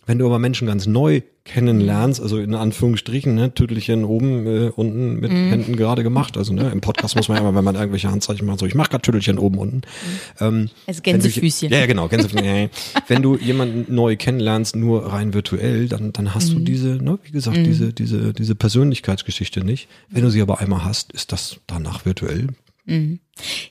Wenn 0.06 0.18
du 0.18 0.26
aber 0.26 0.38
Menschen 0.38 0.66
ganz 0.66 0.86
neu 0.86 1.22
kennenlernst, 1.44 2.20
also 2.20 2.38
in 2.38 2.54
Anführungsstrichen, 2.54 3.34
ne, 3.34 3.52
Tüttelchen 3.52 4.04
oben, 4.04 4.46
äh, 4.46 4.70
unten 4.74 5.20
mit 5.20 5.30
mm. 5.30 5.48
Händen 5.48 5.76
gerade 5.76 6.02
gemacht. 6.02 6.38
Also 6.38 6.54
ne, 6.54 6.70
im 6.70 6.80
Podcast 6.80 7.16
muss 7.16 7.28
man 7.28 7.36
ja 7.36 7.42
immer, 7.42 7.54
wenn 7.54 7.64
man 7.64 7.74
irgendwelche 7.74 8.10
Handzeichen 8.10 8.46
macht, 8.46 8.60
so 8.60 8.66
ich 8.66 8.74
mache 8.74 8.90
gerade 8.90 9.02
Tüttelchen 9.02 9.38
oben, 9.38 9.58
unten. 9.58 9.76
Mm. 9.78 10.44
Ähm, 10.44 10.70
also 10.86 11.02
Gänsefüßchen. 11.02 11.70
Du, 11.70 11.76
ja, 11.76 11.86
genau, 11.86 12.08
Gänsefüßchen. 12.08 12.70
wenn 13.08 13.22
du 13.22 13.36
jemanden 13.36 13.94
neu 13.94 14.16
kennenlernst, 14.16 14.76
nur 14.76 15.12
rein 15.12 15.34
virtuell, 15.34 15.88
dann, 15.88 16.12
dann 16.12 16.34
hast 16.34 16.50
mm. 16.50 16.54
du 16.54 16.58
mhm. 16.60 16.64
diese, 16.64 16.88
ne, 16.88 17.18
wie 17.22 17.32
gesagt, 17.32 17.58
mhm. 17.58 17.64
diese, 17.64 17.92
diese, 17.92 18.32
diese 18.32 18.54
Persönlichkeitsgeschichte 18.54 19.62
nicht. 19.62 19.88
Wenn 20.08 20.22
du 20.22 20.30
sie 20.30 20.40
aber 20.40 20.60
einmal 20.60 20.84
hast, 20.84 21.12
ist 21.12 21.32
das 21.32 21.60
danach 21.66 22.06
virtuell. 22.06 22.48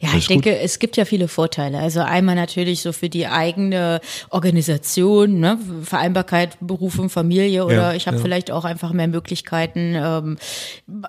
Ja, 0.02 0.10
ich 0.18 0.28
denke, 0.28 0.52
gut? 0.52 0.60
es 0.62 0.78
gibt 0.80 0.98
ja 0.98 1.06
viele 1.06 1.30
Vorteile. 1.30 1.80
Also 1.80 2.02
einmal 2.02 2.36
natürlich 2.36 2.82
so 2.82 2.92
für 2.92 3.08
die 3.08 3.28
eigene 3.28 4.02
Organisation, 4.30 5.40
ne? 5.40 5.58
Vereinbarkeit, 5.84 6.58
Beruf 6.60 7.00
und 7.00 7.10
Familie 7.10 7.66
oder 7.66 7.76
ja, 7.76 7.94
ich 7.94 8.08
habe 8.08 8.18
ja. 8.18 8.24
vielleicht 8.24 8.52
auch 8.52 8.66
einfach 8.66 8.92
mehr 8.92 9.08
Möglichkeiten, 9.08 9.96
ähm, 9.96 10.38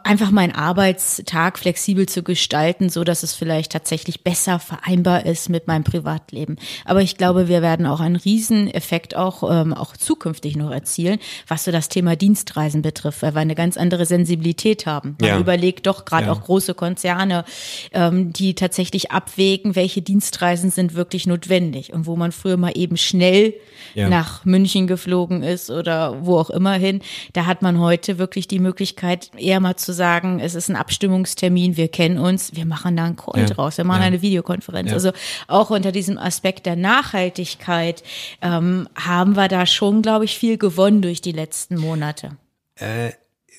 einfach 0.04 0.30
meinen 0.30 0.54
Arbeitstag 0.54 1.58
flexibel 1.58 2.06
zu 2.08 2.22
gestalten, 2.22 2.90
so 2.90 3.02
dass 3.02 3.24
es 3.24 3.34
vielleicht 3.34 3.72
tatsächlich 3.72 4.22
besser 4.22 4.60
vereinbar 4.60 5.26
ist 5.26 5.48
mit 5.48 5.66
meinem 5.66 5.84
Privatleben. 5.84 6.56
Aber 6.84 7.02
ich 7.02 7.16
glaube, 7.16 7.48
wir 7.48 7.60
werden 7.60 7.86
auch 7.86 8.00
einen 8.00 8.16
Rieseneffekt 8.16 9.16
auch, 9.16 9.50
ähm, 9.50 9.74
auch 9.74 9.96
zukünftig 9.96 10.56
noch 10.56 10.70
erzielen, 10.70 11.18
was 11.48 11.64
so 11.64 11.72
das 11.72 11.88
Thema 11.88 12.14
Dienstreisen 12.14 12.82
betrifft, 12.82 13.22
weil 13.22 13.34
wir 13.34 13.40
eine 13.40 13.56
ganz 13.56 13.76
andere 13.76 14.06
Sensibilität 14.06 14.86
haben. 14.86 15.16
Man 15.20 15.30
ja. 15.30 15.38
überlegt 15.40 15.88
doch 15.88 16.04
gerade 16.04 16.30
auch 16.30 16.42
große 16.42 16.74
Konzerne, 16.74 17.44
ähm, 17.92 18.32
die 18.32 18.43
die 18.44 18.54
tatsächlich 18.54 19.10
abwägen, 19.10 19.74
welche 19.74 20.02
Dienstreisen 20.02 20.70
sind 20.70 20.94
wirklich 20.94 21.26
notwendig 21.26 21.94
und 21.94 22.04
wo 22.04 22.14
man 22.14 22.30
früher 22.30 22.58
mal 22.58 22.72
eben 22.76 22.98
schnell 22.98 23.54
ja. 23.94 24.10
nach 24.10 24.44
München 24.44 24.86
geflogen 24.86 25.42
ist 25.42 25.70
oder 25.70 26.26
wo 26.26 26.38
auch 26.38 26.50
immer 26.50 26.74
hin. 26.74 27.00
Da 27.32 27.46
hat 27.46 27.62
man 27.62 27.80
heute 27.80 28.18
wirklich 28.18 28.46
die 28.46 28.58
Möglichkeit, 28.58 29.30
eher 29.34 29.60
mal 29.60 29.76
zu 29.76 29.94
sagen, 29.94 30.40
es 30.40 30.54
ist 30.54 30.68
ein 30.68 30.76
Abstimmungstermin, 30.76 31.78
wir 31.78 31.88
kennen 31.88 32.18
uns, 32.18 32.54
wir 32.54 32.66
machen 32.66 32.98
da 32.98 33.04
einen 33.04 33.16
Call 33.16 33.40
ja. 33.40 33.46
draus, 33.46 33.78
wir 33.78 33.84
machen 33.84 34.02
ja. 34.02 34.08
eine 34.08 34.20
Videokonferenz. 34.20 34.92
Also 34.92 35.12
auch 35.48 35.70
unter 35.70 35.90
diesem 35.90 36.18
Aspekt 36.18 36.66
der 36.66 36.76
Nachhaltigkeit 36.76 38.02
ähm, 38.42 38.88
haben 38.94 39.36
wir 39.36 39.48
da 39.48 39.64
schon, 39.64 40.02
glaube 40.02 40.26
ich, 40.26 40.38
viel 40.38 40.58
gewonnen 40.58 41.00
durch 41.00 41.22
die 41.22 41.32
letzten 41.32 41.78
Monate. 41.78 42.36
Äh, 42.76 43.12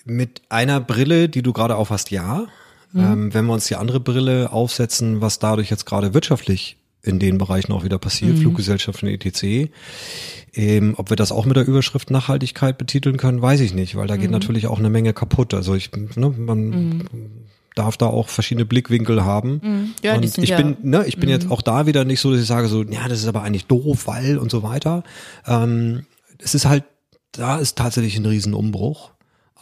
mit 0.06 0.44
einer 0.50 0.80
Brille, 0.80 1.28
die 1.28 1.42
du 1.42 1.54
gerade 1.54 1.76
aufhast, 1.76 2.12
ja. 2.12 2.46
Mhm. 2.96 3.04
Ähm, 3.04 3.34
wenn 3.34 3.46
wir 3.46 3.54
uns 3.54 3.68
die 3.68 3.76
andere 3.76 4.00
Brille 4.00 4.52
aufsetzen, 4.54 5.20
was 5.22 5.40
dadurch 5.40 5.70
jetzt 5.70 5.86
gerade 5.86 6.14
wirtschaftlich 6.14 6.78
in 7.04 7.20
den 7.20 7.38
Bereichen 7.38 7.72
auch 7.72 7.84
wieder 7.84 8.00
passiert, 8.00 8.36
mhm. 8.36 8.42
Fluggesellschaften 8.42 9.08
etc. 9.10 9.70
Ähm, 10.54 10.96
ob 10.98 11.10
wir 11.10 11.18
das 11.18 11.32
auch 11.32 11.46
mit 11.46 11.58
der 11.58 11.68
Überschrift 11.68 12.10
Nachhaltigkeit 12.10 12.78
betiteln 12.78 13.18
können, 13.18 13.42
weiß 13.42 13.60
ich 13.60 13.74
nicht, 13.74 13.96
weil 13.96 14.08
da 14.08 14.16
mhm. 14.16 14.22
geht 14.22 14.32
natürlich 14.32 14.68
auch 14.68 14.80
eine 14.80 14.90
Menge 14.90 15.14
kaputt. 15.14 15.54
Also 15.54 15.76
ich, 15.76 15.92
ne, 16.16 16.34
man 16.38 16.70
mhm. 16.70 17.02
darf 17.76 17.98
da 17.98 18.08
auch 18.08 18.30
verschiedene 18.30 18.66
Blickwinkel 18.66 19.26
haben. 19.26 19.60
Mhm. 19.62 19.92
Ja, 20.02 20.16
und 20.16 20.24
ich 20.24 20.50
ja, 20.50 20.58
bin, 20.58 20.78
ne, 20.82 21.04
ich 21.06 21.18
bin 21.18 21.30
jetzt 21.30 21.48
mhm. 21.48 21.52
auch 21.52 21.62
da 21.62 21.86
wieder 21.86 22.06
nicht 22.06 22.22
so, 22.22 22.32
dass 22.32 22.40
ich 22.40 22.48
sage 22.48 22.70
so, 22.70 22.82
ja, 22.84 23.08
das 23.10 23.20
ist 23.20 23.28
aber 23.28 23.44
eigentlich 23.44 23.66
doof, 23.66 24.08
weil 24.08 24.38
und 24.38 24.50
so 24.50 24.64
weiter. 24.64 25.04
Ähm, 25.46 26.06
es 26.40 26.56
ist 26.56 26.66
halt, 26.66 26.86
da 27.34 27.58
ist 27.58 27.78
tatsächlich 27.78 28.18
ein 28.18 28.26
Riesenumbruch. 28.26 29.12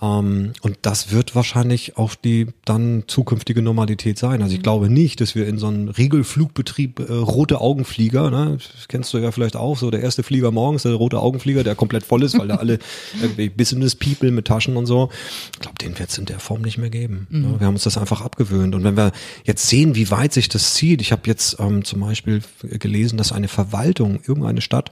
Ähm, 0.04 0.52
und 0.62 0.78
das 0.82 1.12
wird 1.12 1.34
wahrscheinlich 1.34 1.98
auch 1.98 2.16
die 2.16 2.48
dann 2.66 3.04
zukünftige 3.08 3.62
Normalität 3.62 4.18
sein. 4.18 4.42
Also 4.42 4.54
ich 4.54 4.60
mhm. 4.60 4.64
glaube 4.64 4.90
nicht, 4.90 5.22
dass 5.22 5.34
wir 5.34 5.48
in 5.48 5.58
so 5.58 5.68
einem 5.68 5.88
Regelflugbetrieb 5.88 7.00
äh, 7.00 7.14
rote 7.14 7.62
Augenflieger, 7.62 8.30
ne, 8.30 8.58
das 8.58 8.88
kennst 8.90 9.14
du 9.14 9.20
ja 9.20 9.32
vielleicht 9.32 9.56
auch, 9.56 9.78
so 9.78 9.90
der 9.92 10.02
erste 10.02 10.24
Flieger 10.24 10.52
morgens, 10.52 10.84
der 10.84 10.94
rote 10.94 11.20
Augenflieger, 11.20 11.64
der 11.64 11.76
komplett 11.76 12.04
voll 12.04 12.24
ist, 12.24 12.38
weil 12.38 12.50
da 12.50 12.56
alle 12.56 12.80
irgendwie 13.22 13.50
Business 13.50 13.96
People 13.96 14.32
mit 14.32 14.46
Taschen 14.46 14.76
und 14.76 14.88
so. 14.88 15.10
Ich 15.54 15.60
glaube, 15.62 15.78
den 15.82 15.98
wird 15.98 16.10
es 16.10 16.18
in 16.18 16.26
der 16.26 16.40
Form 16.40 16.62
nicht 16.64 16.78
mehr 16.78 16.90
geben. 16.90 17.28
Mhm. 17.30 17.44
Ja, 17.44 17.60
wir 17.62 17.68
haben 17.68 17.76
uns 17.76 17.84
das 17.84 17.98
einfach 17.98 18.22
abgewöhnt. 18.22 18.76
Und 18.76 18.84
wenn 18.84 18.98
wir 18.98 19.14
jetzt 19.46 19.68
sehen, 19.68 19.96
wie 19.96 20.12
weit 20.12 20.34
sich 20.34 20.50
das 20.50 20.74
zieht, 20.74 21.02
ich 21.02 21.14
habe 21.14 21.22
jetzt 21.28 21.58
ähm, 21.60 21.86
zum 21.86 22.02
Beispiel 22.02 22.42
gelesen, 22.62 23.18
dass 23.18 23.32
eine 23.32 23.48
Verwaltung, 23.48 24.20
irgendeine 24.26 24.62
Stadt, 24.62 24.92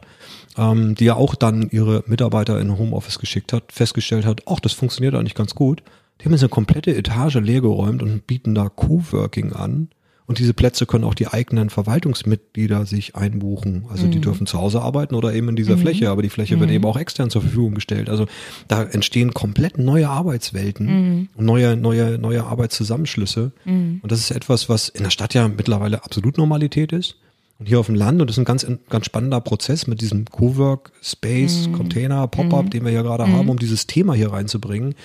ähm, 0.57 0.95
die 0.95 1.05
ja 1.05 1.15
auch 1.15 1.35
dann 1.35 1.69
ihre 1.69 2.03
Mitarbeiter 2.07 2.59
in 2.59 2.77
Homeoffice 2.77 3.19
geschickt 3.19 3.53
hat, 3.53 3.71
festgestellt 3.71 4.25
hat, 4.25 4.41
ach, 4.47 4.59
das 4.59 4.73
funktioniert 4.73 5.15
eigentlich 5.15 5.35
ganz 5.35 5.55
gut. 5.55 5.83
Die 6.19 6.25
haben 6.25 6.33
jetzt 6.33 6.43
eine 6.43 6.49
komplette 6.49 6.95
Etage 6.95 7.35
leergeräumt 7.35 8.03
und 8.03 8.27
bieten 8.27 8.53
da 8.53 8.69
Coworking 8.69 9.53
an. 9.53 9.89
Und 10.31 10.39
diese 10.39 10.53
Plätze 10.53 10.85
können 10.85 11.03
auch 11.03 11.13
die 11.13 11.27
eigenen 11.27 11.69
Verwaltungsmitglieder 11.69 12.85
sich 12.85 13.17
einbuchen. 13.17 13.85
Also 13.89 14.05
mhm. 14.05 14.11
die 14.11 14.21
dürfen 14.21 14.47
zu 14.47 14.59
Hause 14.59 14.81
arbeiten 14.81 15.13
oder 15.13 15.33
eben 15.33 15.49
in 15.49 15.57
dieser 15.57 15.75
mhm. 15.75 15.81
Fläche, 15.81 16.09
aber 16.09 16.21
die 16.21 16.29
Fläche 16.29 16.55
mhm. 16.55 16.61
wird 16.61 16.71
eben 16.71 16.85
auch 16.85 16.95
extern 16.95 17.29
zur 17.29 17.41
Verfügung 17.41 17.73
gestellt. 17.73 18.07
Also 18.09 18.27
da 18.69 18.83
entstehen 18.83 19.33
komplett 19.33 19.77
neue 19.77 20.07
Arbeitswelten 20.07 20.85
mhm. 20.85 21.29
und 21.35 21.45
neue, 21.45 21.75
neue, 21.75 22.17
neue 22.17 22.45
Arbeitszusammenschlüsse. 22.45 23.51
Mhm. 23.65 23.99
Und 24.01 24.11
das 24.11 24.19
ist 24.19 24.31
etwas, 24.31 24.69
was 24.69 24.87
in 24.87 25.03
der 25.03 25.09
Stadt 25.09 25.33
ja 25.33 25.49
mittlerweile 25.49 26.05
absolut 26.05 26.37
Normalität 26.37 26.93
ist. 26.93 27.17
Und 27.61 27.67
hier 27.67 27.79
auf 27.79 27.85
dem 27.85 27.93
Land, 27.93 28.19
und 28.19 28.27
das 28.27 28.37
ist 28.37 28.41
ein 28.41 28.45
ganz, 28.45 28.65
ganz 28.89 29.05
spannender 29.05 29.39
Prozess 29.39 29.85
mit 29.85 30.01
diesem 30.01 30.25
Cowork, 30.25 30.91
Space, 30.99 31.67
mhm. 31.67 31.73
Container, 31.73 32.27
Pop-up, 32.27 32.65
mhm. 32.65 32.69
den 32.71 32.85
wir 32.85 32.91
ja 32.91 33.03
gerade 33.03 33.27
mhm. 33.27 33.33
haben, 33.33 33.49
um 33.49 33.59
dieses 33.59 33.85
Thema 33.85 34.15
hier 34.15 34.33
reinzubringen, 34.33 34.95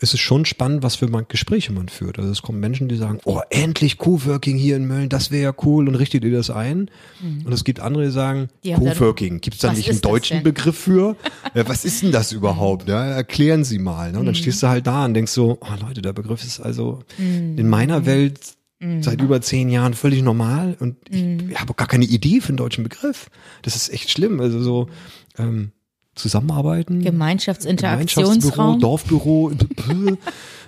ist 0.00 0.14
es 0.14 0.20
schon 0.20 0.46
spannend, 0.46 0.82
was 0.82 0.96
für 0.96 1.06
Gespräche 1.28 1.70
man 1.70 1.90
führt. 1.90 2.18
Also 2.18 2.30
es 2.30 2.40
kommen 2.40 2.60
Menschen, 2.60 2.88
die 2.88 2.96
sagen, 2.96 3.18
oh, 3.26 3.40
endlich 3.50 3.98
Coworking 3.98 4.56
hier 4.56 4.76
in 4.76 4.86
Mölln, 4.86 5.10
das 5.10 5.30
wäre 5.30 5.42
ja 5.42 5.54
cool 5.66 5.86
und 5.86 5.96
richtet 5.96 6.24
ihr 6.24 6.32
das 6.32 6.48
ein? 6.48 6.90
Mhm. 7.20 7.44
Und 7.44 7.52
es 7.52 7.62
gibt 7.62 7.78
andere, 7.78 8.06
die 8.06 8.10
sagen, 8.10 8.48
die 8.64 8.72
Coworking, 8.72 9.42
gibt 9.42 9.56
es 9.56 9.60
da 9.60 9.70
nicht 9.74 9.90
einen 9.90 10.00
deutschen 10.00 10.42
Begriff 10.42 10.78
für? 10.78 11.14
ja, 11.54 11.68
was 11.68 11.84
ist 11.84 12.02
denn 12.02 12.10
das 12.10 12.32
überhaupt? 12.32 12.88
Ja, 12.88 13.04
erklären 13.04 13.64
Sie 13.64 13.78
mal. 13.78 14.12
Ne? 14.12 14.18
Und 14.18 14.24
dann 14.24 14.34
mhm. 14.34 14.38
stehst 14.38 14.62
du 14.62 14.68
halt 14.68 14.86
da 14.86 15.04
und 15.04 15.12
denkst 15.12 15.32
so, 15.32 15.58
oh 15.60 15.86
Leute, 15.86 16.00
der 16.00 16.14
Begriff 16.14 16.42
ist 16.42 16.58
also 16.58 17.00
in 17.18 17.68
meiner 17.68 18.06
Welt 18.06 18.56
Mhm. 18.80 19.02
Seit 19.02 19.20
über 19.20 19.40
zehn 19.40 19.68
Jahren 19.68 19.94
völlig 19.94 20.22
normal 20.22 20.76
und 20.78 21.10
mhm. 21.10 21.50
ich 21.50 21.60
habe 21.60 21.74
gar 21.74 21.88
keine 21.88 22.04
Idee 22.04 22.40
für 22.40 22.50
einen 22.50 22.58
deutschen 22.58 22.84
Begriff. 22.84 23.28
Das 23.62 23.74
ist 23.74 23.92
echt 23.92 24.10
schlimm. 24.10 24.40
Also 24.40 24.62
so 24.62 24.88
ähm, 25.36 25.72
zusammenarbeiten. 26.14 27.02
Gemeinschaftsinteraktionsraum. 27.02 28.80
Dorfbüro. 28.80 29.52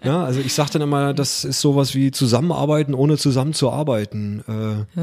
ja, 0.03 0.25
also 0.25 0.41
ich 0.41 0.55
sage 0.55 0.71
dann 0.75 0.83
immer, 0.83 1.15
das 1.15 1.45
ist 1.45 1.61
sowas 1.61 1.95
wie 1.95 2.11
zusammenarbeiten, 2.11 2.95
ohne 2.95 3.17
zusammenzuarbeiten. 3.19 4.43
Äh, 4.49 5.01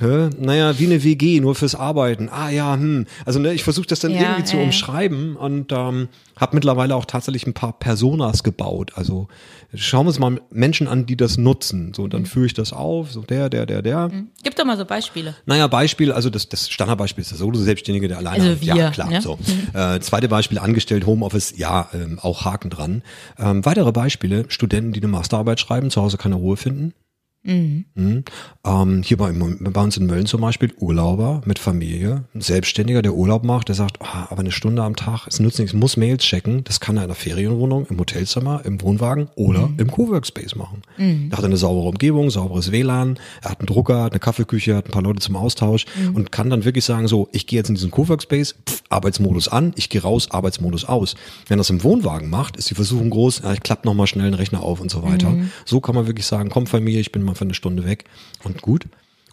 hä? 0.00 0.30
Naja, 0.38 0.78
wie 0.78 0.86
eine 0.86 1.04
WG, 1.04 1.40
nur 1.40 1.54
fürs 1.54 1.74
Arbeiten. 1.74 2.28
Ah 2.28 2.50
ja, 2.50 2.74
hm. 2.74 3.06
Also 3.24 3.38
ne, 3.38 3.52
ich 3.52 3.64
versuche 3.64 3.86
das 3.86 4.00
dann 4.00 4.12
ja, 4.12 4.22
irgendwie 4.22 4.44
zu 4.44 4.56
umschreiben 4.56 5.36
und 5.36 5.72
ähm, 5.72 6.08
habe 6.36 6.56
mittlerweile 6.56 6.96
auch 6.96 7.04
tatsächlich 7.04 7.46
ein 7.46 7.54
paar 7.54 7.72
Personas 7.74 8.42
gebaut. 8.42 8.92
Also 8.94 9.28
schauen 9.74 10.06
wir 10.06 10.08
uns 10.08 10.18
mal 10.18 10.40
Menschen 10.50 10.88
an, 10.88 11.06
die 11.06 11.16
das 11.16 11.36
nutzen. 11.36 11.92
So, 11.94 12.08
dann 12.08 12.22
mhm. 12.22 12.26
führe 12.26 12.46
ich 12.46 12.54
das 12.54 12.72
auf, 12.72 13.12
so 13.12 13.20
der, 13.22 13.50
der, 13.50 13.66
der, 13.66 13.82
der. 13.82 14.08
Mhm. 14.08 14.28
Gib 14.42 14.56
doch 14.56 14.64
mal 14.64 14.76
so 14.76 14.84
Beispiele. 14.84 15.34
Naja, 15.46 15.66
Beispiel, 15.66 16.12
also 16.12 16.30
das, 16.30 16.48
das 16.48 16.68
Standardbeispiel 16.68 17.22
ist 17.22 17.30
der 17.30 17.38
Solo-Selbstständige, 17.38 18.08
der 18.08 18.18
alleine 18.18 18.44
also 18.44 18.60
wir, 18.60 18.74
Ja, 18.74 18.90
klar. 18.90 19.10
Ne? 19.10 19.20
So. 19.20 19.36
Mhm. 19.36 19.78
Äh, 19.78 20.00
zweite 20.00 20.28
Beispiel, 20.28 20.58
angestellt, 20.58 21.06
Homeoffice, 21.06 21.54
ja, 21.56 21.88
ähm, 21.92 22.18
auch 22.20 22.44
Haken 22.44 22.70
dran. 22.70 23.02
Ähm, 23.38 23.64
weitere 23.64 23.92
Beispiele, 23.92 24.39
Studenten, 24.48 24.92
die 24.92 25.00
eine 25.00 25.08
Masterarbeit 25.08 25.60
schreiben, 25.60 25.90
zu 25.90 26.00
Hause 26.00 26.16
keine 26.16 26.36
Ruhe 26.36 26.56
finden. 26.56 26.94
Mhm. 27.42 27.86
Mhm. 27.94 28.24
Ähm, 28.66 29.02
hier 29.02 29.16
bei, 29.16 29.32
bei, 29.32 29.80
uns 29.80 29.96
in 29.96 30.06
Mölln 30.06 30.26
zum 30.26 30.42
Beispiel 30.42 30.72
Urlauber 30.78 31.40
mit 31.46 31.58
Familie, 31.58 32.24
ein 32.34 32.42
Selbstständiger, 32.42 33.00
der 33.00 33.14
Urlaub 33.14 33.44
macht, 33.44 33.68
der 33.68 33.74
sagt, 33.74 33.98
oh, 34.00 34.06
aber 34.28 34.40
eine 34.40 34.52
Stunde 34.52 34.82
am 34.82 34.94
Tag 34.94 35.26
ist 35.26 35.40
nützt 35.40 35.58
nichts, 35.58 35.72
muss 35.72 35.96
Mails 35.96 36.22
checken. 36.22 36.64
Das 36.64 36.80
kann 36.80 36.98
er 36.98 37.04
in 37.04 37.08
der 37.08 37.16
Ferienwohnung, 37.16 37.86
im 37.88 37.98
Hotelzimmer, 37.98 38.62
im 38.64 38.82
Wohnwagen 38.82 39.28
oder 39.36 39.68
mhm. 39.68 39.78
im 39.78 39.90
Coworkspace 39.90 40.54
machen. 40.54 40.82
Mhm. 40.98 41.28
Er 41.30 41.38
hat 41.38 41.44
eine 41.44 41.56
saubere 41.56 41.88
Umgebung, 41.88 42.28
sauberes 42.28 42.72
WLAN, 42.72 43.18
er 43.40 43.50
hat 43.50 43.60
einen 43.60 43.66
Drucker, 43.66 44.02
hat 44.02 44.12
eine 44.12 44.20
Kaffeeküche, 44.20 44.76
hat 44.76 44.86
ein 44.86 44.92
paar 44.92 45.02
Leute 45.02 45.20
zum 45.20 45.36
Austausch 45.36 45.86
mhm. 45.96 46.16
und 46.16 46.32
kann 46.32 46.50
dann 46.50 46.66
wirklich 46.66 46.84
sagen, 46.84 47.08
so, 47.08 47.28
ich 47.32 47.46
gehe 47.46 47.58
jetzt 47.58 47.70
in 47.70 47.74
diesen 47.74 47.90
Coworkspace, 47.90 48.56
pff, 48.68 48.82
Arbeitsmodus 48.90 49.48
an, 49.48 49.72
ich 49.76 49.88
gehe 49.88 50.02
raus, 50.02 50.30
Arbeitsmodus 50.30 50.84
aus. 50.84 51.14
Wenn 51.48 51.56
er 51.56 51.60
das 51.60 51.70
im 51.70 51.82
Wohnwagen 51.82 52.28
macht, 52.28 52.56
ist 52.58 52.68
die 52.68 52.74
Versuchung 52.74 53.08
groß, 53.08 53.40
ja, 53.44 53.54
ich 53.54 53.60
klappe 53.60 53.86
nochmal 53.88 54.06
schnell 54.06 54.30
den 54.30 54.34
Rechner 54.34 54.62
auf 54.62 54.80
und 54.80 54.90
so 54.90 55.02
weiter. 55.02 55.30
Mhm. 55.30 55.50
So 55.64 55.80
kann 55.80 55.94
man 55.94 56.06
wirklich 56.06 56.26
sagen, 56.26 56.50
komm 56.50 56.66
Familie, 56.66 57.00
ich 57.00 57.12
bin 57.12 57.29
mal 57.30 57.36
für 57.36 57.44
eine 57.44 57.54
Stunde 57.54 57.84
weg 57.84 58.04
und 58.44 58.62
gut. 58.62 58.86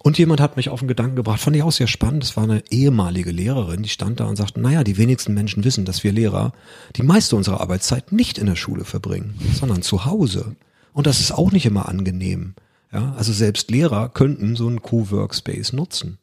Und 0.04 0.18
jemand 0.18 0.40
hat 0.40 0.56
mich 0.56 0.70
auf 0.70 0.80
den 0.80 0.88
Gedanken 0.88 1.16
gebracht, 1.16 1.42
fand 1.42 1.56
ich 1.56 1.64
auch 1.64 1.72
sehr 1.72 1.88
spannend. 1.88 2.24
Das 2.24 2.38
war 2.38 2.44
eine 2.44 2.64
ehemalige 2.70 3.32
Lehrerin, 3.32 3.84
die 3.84 3.90
stand 3.90 4.20
da 4.20 4.26
und 4.26 4.36
sagte, 4.36 4.62
naja, 4.62 4.84
die 4.84 4.98
wenigsten 4.98 5.34
Menschen 5.34 5.64
wissen, 5.64 5.86
dass 5.86 6.04
wir 6.04 6.12
Lehrer 6.12 6.54
die 6.96 7.04
meiste 7.04 7.36
unserer 7.36 7.62
Arbeitszeit 7.62 8.12
nicht 8.12 8.38
in 8.38 8.46
der 8.46 8.56
Schule 8.56 8.86
verbringen, 8.86 9.38
sondern 9.54 9.82
zu 9.82 10.06
Hause. 10.06 10.56
Und 10.94 11.08
das 11.08 11.20
ist 11.20 11.32
auch 11.32 11.52
nicht 11.52 11.66
immer 11.66 11.90
angenehm. 11.90 12.54
Ja, 12.94 13.14
also 13.18 13.34
selbst 13.34 13.70
Lehrer 13.70 14.10
könnten 14.10 14.56
so 14.56 14.68
einen 14.68 14.82
Co-Workspace 14.82 15.74
nutzen. 15.74 16.20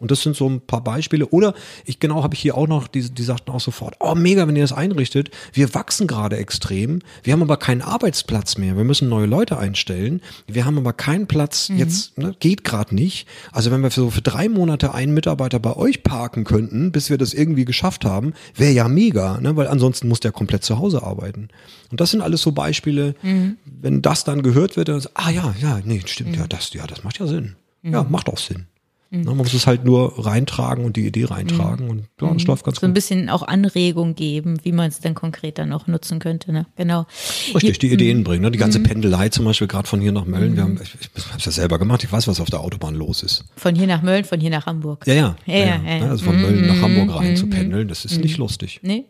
Und 0.00 0.10
das 0.10 0.22
sind 0.22 0.36
so 0.36 0.48
ein 0.48 0.60
paar 0.60 0.82
Beispiele. 0.82 1.26
Oder 1.26 1.54
ich 1.84 2.00
genau 2.00 2.22
habe 2.22 2.34
ich 2.34 2.40
hier 2.40 2.56
auch 2.56 2.68
noch, 2.68 2.88
die, 2.88 3.10
die 3.10 3.22
sagten 3.22 3.50
auch 3.50 3.60
sofort, 3.60 3.96
oh 4.00 4.14
mega, 4.14 4.46
wenn 4.46 4.56
ihr 4.56 4.62
das 4.62 4.72
einrichtet. 4.72 5.30
Wir 5.52 5.74
wachsen 5.74 6.06
gerade 6.06 6.36
extrem. 6.36 7.00
Wir 7.22 7.32
haben 7.32 7.42
aber 7.42 7.56
keinen 7.56 7.82
Arbeitsplatz 7.82 8.58
mehr. 8.58 8.76
Wir 8.76 8.84
müssen 8.84 9.08
neue 9.08 9.26
Leute 9.26 9.58
einstellen. 9.58 10.20
Wir 10.46 10.64
haben 10.64 10.78
aber 10.78 10.92
keinen 10.92 11.26
Platz. 11.26 11.68
Mhm. 11.68 11.78
Jetzt 11.78 12.18
ne, 12.18 12.34
geht 12.40 12.64
gerade 12.64 12.94
nicht. 12.94 13.26
Also 13.52 13.70
wenn 13.70 13.82
wir 13.82 13.90
für 13.90 14.00
so 14.00 14.10
für 14.10 14.22
drei 14.22 14.48
Monate 14.48 14.94
einen 14.94 15.14
Mitarbeiter 15.14 15.58
bei 15.58 15.76
euch 15.76 16.02
parken 16.02 16.44
könnten, 16.44 16.92
bis 16.92 17.10
wir 17.10 17.18
das 17.18 17.34
irgendwie 17.34 17.64
geschafft 17.64 18.04
haben, 18.04 18.32
wäre 18.54 18.72
ja 18.72 18.88
mega, 18.88 19.40
ne? 19.40 19.56
weil 19.56 19.66
ansonsten 19.66 20.08
muss 20.08 20.20
der 20.20 20.32
komplett 20.32 20.64
zu 20.64 20.78
Hause 20.78 21.02
arbeiten. 21.02 21.48
Und 21.90 22.00
das 22.00 22.10
sind 22.10 22.20
alles 22.20 22.42
so 22.42 22.52
Beispiele. 22.52 23.14
Mhm. 23.22 23.56
Wenn 23.64 24.02
das 24.02 24.24
dann 24.24 24.42
gehört 24.42 24.76
wird, 24.76 24.88
dann 24.88 24.98
ist, 24.98 25.10
ah 25.14 25.30
ja, 25.30 25.54
ja, 25.60 25.80
nee, 25.84 26.02
stimmt 26.06 26.32
mhm. 26.32 26.38
ja, 26.38 26.46
das 26.46 26.72
ja, 26.72 26.86
das 26.86 27.04
macht 27.04 27.18
ja 27.18 27.26
Sinn. 27.26 27.56
Ja, 27.82 28.02
mhm. 28.02 28.10
macht 28.10 28.28
auch 28.28 28.38
Sinn. 28.38 28.66
Mhm. 29.10 29.24
Man 29.24 29.36
muss 29.38 29.54
es 29.54 29.66
halt 29.66 29.84
nur 29.84 30.24
reintragen 30.24 30.84
und 30.84 30.96
die 30.96 31.06
Idee 31.06 31.24
reintragen 31.24 31.86
mhm. 31.86 31.90
und 31.90 31.98
ja, 32.20 32.32
das 32.32 32.42
mhm. 32.42 32.48
läuft 32.48 32.64
ganz 32.64 32.76
so 32.76 32.80
gut. 32.80 32.80
So 32.80 32.86
ein 32.86 32.94
bisschen 32.94 33.30
auch 33.30 33.42
Anregung 33.42 34.14
geben, 34.14 34.58
wie 34.64 34.72
man 34.72 34.88
es 34.88 35.00
dann 35.00 35.14
konkret 35.14 35.58
dann 35.58 35.72
auch 35.72 35.86
nutzen 35.86 36.18
könnte. 36.18 36.52
Ne? 36.52 36.66
Genau. 36.76 37.06
Richtig, 37.54 37.78
die 37.78 37.90
Ideen 37.92 38.18
mhm. 38.18 38.24
bringen. 38.24 38.42
Ne? 38.42 38.50
Die 38.50 38.58
ganze 38.58 38.80
mhm. 38.80 38.84
Pendelei 38.84 39.30
zum 39.30 39.46
Beispiel 39.46 39.66
gerade 39.66 39.88
von 39.88 40.00
hier 40.00 40.12
nach 40.12 40.26
Mölln. 40.26 40.56
Wir 40.56 40.62
haben, 40.62 40.78
ich, 40.82 40.94
ich 40.94 41.26
habe 41.26 41.38
es 41.38 41.44
ja 41.46 41.52
selber 41.52 41.78
gemacht. 41.78 42.04
Ich 42.04 42.12
weiß, 42.12 42.28
was 42.28 42.40
auf 42.40 42.50
der 42.50 42.60
Autobahn 42.60 42.94
los 42.94 43.22
ist. 43.22 43.44
Von 43.56 43.74
hier 43.74 43.86
nach 43.86 44.02
Mölln, 44.02 44.24
von 44.24 44.40
hier 44.40 44.50
nach 44.50 44.66
Hamburg. 44.66 45.06
Ja, 45.06 45.14
ja. 45.14 45.36
ja, 45.46 45.56
ja, 45.56 45.64
ja. 45.64 45.80
ja. 45.86 45.98
Ne? 46.00 46.10
Also 46.10 46.24
von 46.26 46.40
Mölln 46.40 46.66
nach 46.66 46.82
Hamburg 46.82 47.16
rein 47.16 47.36
zu 47.36 47.46
pendeln, 47.48 47.88
das 47.88 48.04
ist 48.04 48.20
nicht 48.20 48.36
lustig. 48.36 48.80
Nee. 48.82 49.06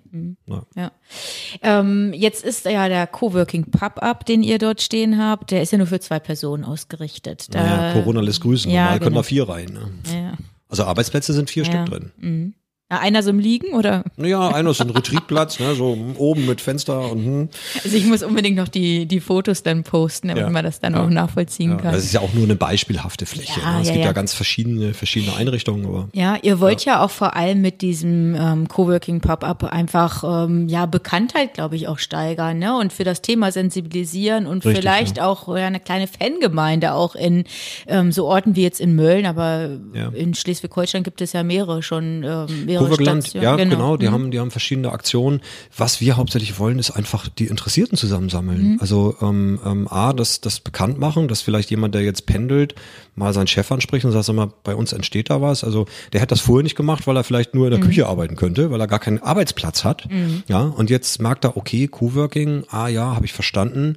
Ja. 0.77 0.93
Ähm, 1.63 2.13
jetzt 2.15 2.45
ist 2.45 2.65
ja 2.65 2.89
der 2.89 3.07
Coworking 3.07 3.71
Pub-Up, 3.71 4.25
den 4.27 4.43
ihr 4.43 4.59
dort 4.59 4.81
stehen 4.81 5.19
habt, 5.19 5.51
der 5.51 5.63
ist 5.63 5.73
ja 5.73 5.79
nur 5.79 5.87
für 5.87 6.01
zwei 6.01 6.19
Personen 6.19 6.65
ausgerichtet. 6.65 7.47
Da, 7.51 7.63
naja, 7.63 7.93
Corona 7.93 8.21
lässt 8.21 8.41
grüßen. 8.41 8.71
Ja, 8.71 8.85
Normal 8.85 8.99
genau. 8.99 9.05
können 9.05 9.17
da 9.17 9.23
vier 9.23 9.49
rein. 9.49 9.67
Ne? 9.73 9.88
Ja. 10.13 10.35
Also 10.69 10.85
Arbeitsplätze 10.85 11.33
sind 11.33 11.51
vier. 11.51 11.65
Stück 11.65 11.87
drin. 11.87 12.11
Mhm. 12.19 12.55
Ja, 12.91 13.01
einer 13.01 13.23
so 13.23 13.29
im 13.29 13.39
Liegen 13.39 13.75
oder? 13.75 14.03
Ja, 14.17 14.49
einer 14.49 14.71
ist 14.71 14.81
ein 14.81 14.89
Retreatplatz, 14.89 15.61
ne, 15.61 15.75
so 15.75 15.99
oben 16.17 16.47
mit 16.47 16.63
Fenster 16.63 17.13
und 17.13 17.25
hm. 17.25 17.49
Also 17.85 17.95
ich 17.95 18.07
muss 18.07 18.23
unbedingt 18.23 18.57
noch 18.57 18.69
die, 18.69 19.05
die 19.05 19.21
Fotos 19.21 19.63
dann 19.63 19.83
posten, 19.83 20.29
damit 20.29 20.45
ja. 20.45 20.49
man 20.49 20.65
das 20.65 20.81
dann 20.81 20.95
ja. 20.95 21.05
auch 21.05 21.11
nachvollziehen 21.11 21.73
ja. 21.73 21.77
kann. 21.77 21.93
Das 21.93 22.05
ist 22.05 22.15
ja 22.15 22.21
auch 22.21 22.33
nur 22.33 22.45
eine 22.45 22.57
beispielhafte 22.57 23.27
Fläche. 23.27 23.61
Ne? 23.61 23.81
Es 23.83 23.93
gibt 23.93 24.03
ja, 24.03 24.13
ganz 24.13 24.33
verschiedene, 24.33 24.95
verschiedene 24.95 25.37
Einrichtungen. 25.37 25.85
Aber, 25.85 26.09
ja, 26.15 26.39
ihr 26.41 26.61
wollt 26.61 26.87
ja. 26.87 27.05
auch 27.05 27.11
vor 27.11 27.37
allem 27.37 27.61
mit 27.61 27.83
diesem 27.83 28.35
ähm, 28.35 28.69
Coworking 28.69 29.21
Pop-Up 29.21 29.65
einfach 29.65 30.47
ähm, 30.47 30.67
ja 30.69 30.87
Bekanntheit, 30.87 31.53
glaube 31.53 31.77
ich, 31.77 31.89
auch 31.89 31.99
steigern, 31.99 32.59
ne? 32.59 32.75
Und 32.75 32.95
für 32.95 33.05
das 33.05 33.21
Thema 33.21 33.53
sensibilisieren 33.53 34.47
und 34.47 34.65
Richtig, 34.65 34.81
vielleicht 34.81 35.21
auch 35.21 35.47
ja, 35.49 35.67
eine 35.67 35.81
kleine 35.81 36.07
Fangemeinde 36.07 36.95
auch 36.95 37.15
in 37.15 37.45
ähm, 37.87 38.13
so 38.13 38.27
Orten 38.27 38.57
wie 38.57 38.63
jetzt 38.63 38.81
in 38.81 38.95
Mölln, 38.95 39.27
aber 39.27 39.69
in 40.15 40.35
Schleswig-Holstein 40.35 41.03
gibt 41.03 41.21
es 41.21 41.35
ja 41.35 41.43
mehrere 41.43 41.83
schon 41.83 42.25
ähm, 42.25 42.65
mehrere 42.65 42.78
Coverland, 42.79 43.35
ja, 43.35 43.57
genau, 43.57 43.71
genau 43.71 43.97
die 43.97 44.09
mhm. 44.09 44.13
haben, 44.13 44.31
die 44.31 44.41
haben 44.41 44.51
verschiedene 44.51 44.93
Aktionen. 44.93 45.41
Was 45.77 46.01
wir 46.01 46.17
hauptsächlich 46.17 46.59
wollen, 46.59 46.79
ist 46.79 46.91
einfach 46.91 47.29
die 47.29 47.47
Interessierten 47.47 47.97
zusammensammeln. 47.97 48.73
Mhm. 48.73 48.79
Also 48.81 49.17
ähm, 49.21 49.61
ähm, 49.65 49.89
A, 49.89 50.13
das, 50.13 50.41
das 50.41 50.61
bekannt 50.61 50.99
machen, 50.99 51.29
dass 51.29 51.43
vielleicht 51.43 51.71
jemand, 51.71 51.95
der 51.95 52.03
jetzt 52.03 52.27
pendelt, 52.27 52.75
mal 53.15 53.33
seinen 53.33 53.47
Chef 53.47 53.71
anspricht 53.73 54.05
und 54.05 54.13
sagt, 54.13 54.25
sag 54.25 54.35
mal, 54.35 54.53
bei 54.65 54.75
uns 54.75 54.93
entsteht 54.93 55.31
da 55.31 55.41
was. 55.43 55.65
Also 55.65 55.87
der 56.13 56.21
hat 56.21 56.31
das 56.31 56.41
vorher 56.41 56.63
nicht 56.63 56.77
gemacht, 56.77 57.07
weil 57.07 57.17
er 57.17 57.25
vielleicht 57.25 57.55
nur 57.55 57.67
in 57.67 57.73
der 57.73 57.81
mhm. 57.81 57.85
Küche 57.85 58.07
arbeiten 58.07 58.37
könnte, 58.37 58.71
weil 58.71 58.81
er 58.81 58.87
gar 58.87 59.01
keinen 59.01 59.19
Arbeitsplatz 59.19 59.85
hat. 59.85 60.11
Mhm. 60.11 60.43
Ja, 60.47 60.63
und 60.63 60.91
jetzt 60.91 61.21
merkt 61.21 61.45
er, 61.45 61.57
okay, 61.57 61.89
Coworking, 61.89 62.65
ah 62.71 62.89
ja, 62.89 63.15
habe 63.15 63.27
ich 63.27 63.33
verstanden 63.33 63.97